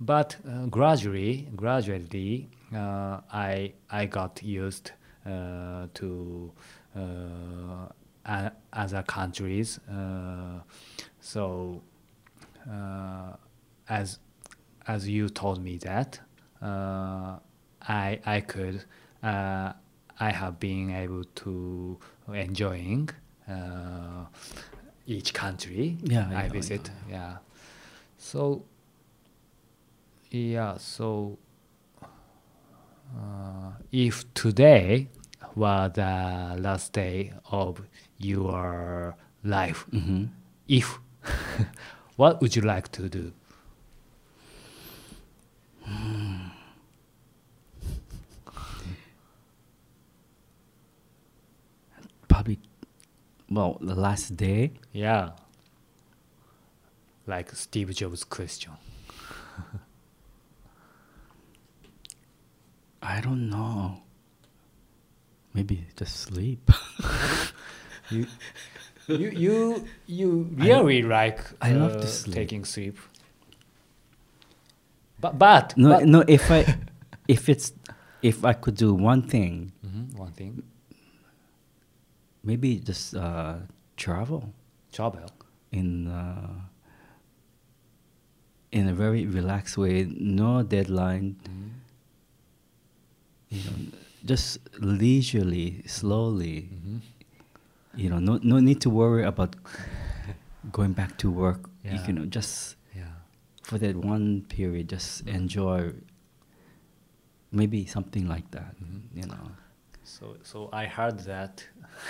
[0.00, 4.86] but uh, gradually gradually uh, I I got used
[5.26, 6.08] uh, to
[6.96, 7.00] uh,
[8.36, 9.78] a- other countries.
[9.90, 10.60] Uh,
[11.20, 11.82] so
[12.70, 13.32] uh,
[13.88, 14.18] as
[14.86, 16.20] as you told me that
[16.62, 17.38] uh,
[17.82, 18.84] I I could
[19.22, 19.72] uh,
[20.20, 21.98] I have been able to
[22.32, 23.08] enjoying
[23.48, 24.24] uh,
[25.06, 26.90] each country Yeah, I yeah, visit.
[27.10, 27.36] yeah
[28.28, 28.62] so
[30.30, 31.38] yeah so
[33.16, 35.08] uh, if today
[35.56, 37.80] were the last day of
[38.18, 40.24] your life hmm
[40.68, 40.98] if
[42.16, 43.32] what would you like to do?
[52.28, 52.58] Probably,
[53.50, 55.30] well, the last day, yeah
[57.28, 58.72] like steve jobs question
[63.00, 64.02] I don't know.
[65.54, 66.70] Maybe just sleep.
[68.10, 68.26] you
[69.06, 72.34] you you, you I really like I love to uh, sleep.
[72.34, 72.98] taking sleep
[75.20, 76.24] but but no, but- no.
[76.28, 76.76] If I,
[77.26, 77.72] if it's,
[78.22, 80.62] if I could do one thing, Mhm, one thing
[82.44, 83.56] maybe just uh,
[83.96, 84.52] travel
[84.92, 85.26] travel
[85.72, 86.47] in uh,
[88.72, 91.36] in a very relaxed way, no deadline.
[91.44, 91.70] Mhm.
[93.50, 93.76] You know,
[94.24, 96.68] just leisurely, slowly.
[96.72, 97.00] Mhm.
[97.96, 99.56] You know, no no need to worry about
[100.72, 101.68] going back to work.
[101.84, 102.06] Yeah.
[102.06, 103.14] You know, just yeah
[103.62, 105.92] for that one period, just enjoy.
[107.50, 108.76] Maybe something like that.
[108.76, 109.00] Mhm.
[109.14, 109.50] You know,
[110.04, 111.64] so so i heard that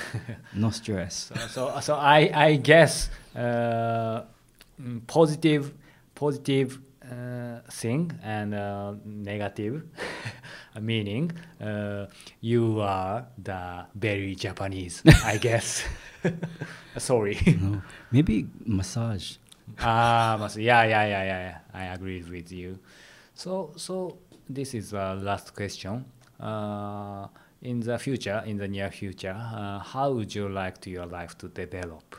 [0.54, 1.30] no stress.
[1.30, 4.22] so, so so i i guess uh,
[4.80, 5.72] mm, positive
[6.18, 9.82] positive uh, thing and uh, negative
[10.80, 12.06] meaning, uh,
[12.40, 15.84] you are the very Japanese, I guess.
[16.98, 17.38] Sorry.
[17.60, 19.36] No, maybe massage.
[19.78, 21.58] ah, mas- yeah, yeah, yeah, yeah, yeah.
[21.72, 22.78] I agree with you.
[23.34, 26.04] So, so this is the last question.
[26.40, 27.28] Uh,
[27.62, 31.38] in the future, in the near future, uh, how would you like to your life
[31.38, 32.16] to develop?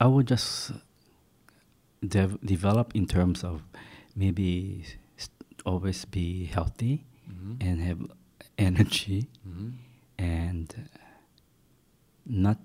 [0.00, 0.72] I would just
[2.08, 3.62] dev- develop in terms of
[4.14, 4.84] maybe
[5.64, 7.56] always be healthy Mhm.
[7.60, 8.00] and have
[8.58, 9.72] energy Mhm.
[10.18, 10.88] and
[12.24, 12.58] not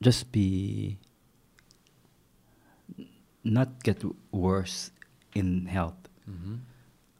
[0.00, 0.98] just be
[3.44, 4.90] not get worse
[5.34, 6.08] in health.
[6.28, 6.60] Mhm.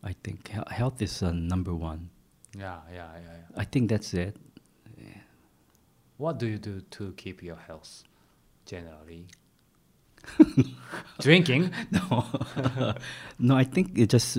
[0.02, 2.10] I think he- health is uh, number one.
[2.56, 3.48] Yeah, yeah, yeah, yeah.
[3.56, 4.36] I think that's it.
[6.18, 8.04] What do you do to keep your health
[8.66, 9.26] generally?
[11.20, 11.70] Drinking?
[11.90, 12.24] No,
[13.38, 13.56] no.
[13.56, 14.38] I think it just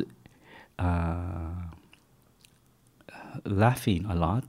[0.79, 1.49] uh,
[3.45, 4.43] laughing a lot.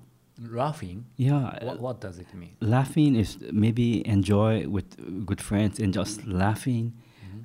[0.51, 1.05] Laughing?
[1.17, 2.57] Yeah, What, what does it mean?
[2.61, 6.93] laughing is maybe enjoy with good friends and just laughing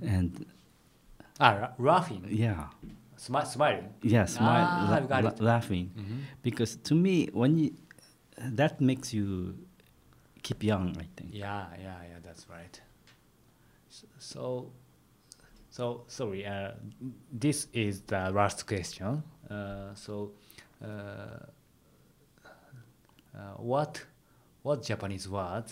[0.01, 0.45] and
[1.39, 2.25] Ah, laughing.
[2.29, 2.67] yeah
[3.17, 3.89] Smi- smiling.
[4.01, 6.23] yeah smile Ah, la- la- laughing Mhm.
[6.41, 7.71] because to me when you
[8.37, 9.53] that makes you
[10.41, 12.81] keep young i think Yeah, yeah, yeah, that's right.
[14.19, 14.71] So,
[15.69, 16.71] so sorry, uh,
[17.31, 19.23] this is the last question.
[19.49, 20.31] Uh, so,
[20.83, 20.87] uh,
[23.35, 24.03] uh, what,
[24.63, 25.65] what Japanese word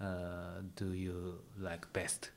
[0.00, 2.30] uh, do you like best?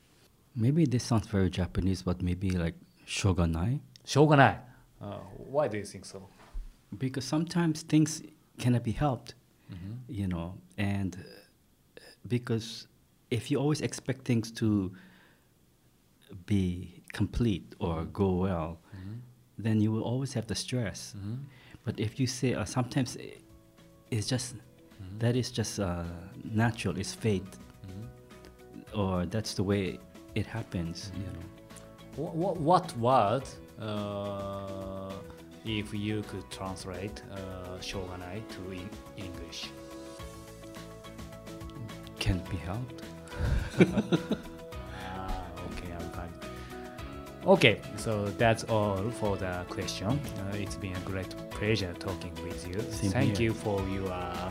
[0.55, 2.75] maybe this sounds very japanese but maybe like
[3.07, 4.55] shoganai Shoganai.
[5.01, 5.17] Uh,
[5.49, 6.27] why do you think so?
[6.99, 8.21] because sometimes things
[8.59, 9.33] cannot be helped
[9.71, 9.97] Mhm.
[10.07, 11.17] you know and
[12.27, 12.85] because
[13.31, 14.91] if you always expect things to
[16.45, 19.19] be complete or go well Mhm.
[19.57, 21.37] then you will always have the stress Mhm.
[21.85, 23.37] but if you say uh, sometimes i-
[24.11, 24.55] it's just
[25.19, 26.03] that is just uh,
[26.43, 27.57] natural it's fate
[28.93, 29.99] or that's the way
[30.35, 31.45] it happens you know
[32.15, 33.43] What, what, what word,
[33.81, 35.11] uh,
[35.65, 38.87] if you could translate uh, shoganai to in
[39.17, 39.71] English?
[42.19, 43.01] can't be helped
[47.45, 50.07] Okay, so that's all for the question.
[50.07, 52.79] Uh, it's been a great pleasure talking with you.
[52.91, 53.49] Same Thank here.
[53.49, 54.49] you for your uh,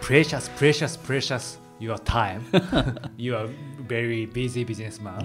[0.00, 2.44] precious, precious, precious your time.
[3.18, 3.46] you are
[3.86, 5.18] very busy businessman.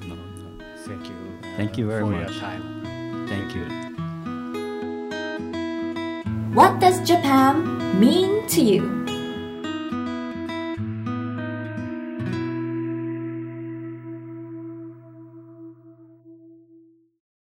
[0.00, 1.14] no no no Thank you.
[1.56, 2.30] Thank you very for much.
[2.32, 3.26] your time.
[3.28, 3.66] thank you
[6.54, 9.01] What does Japan mean to you?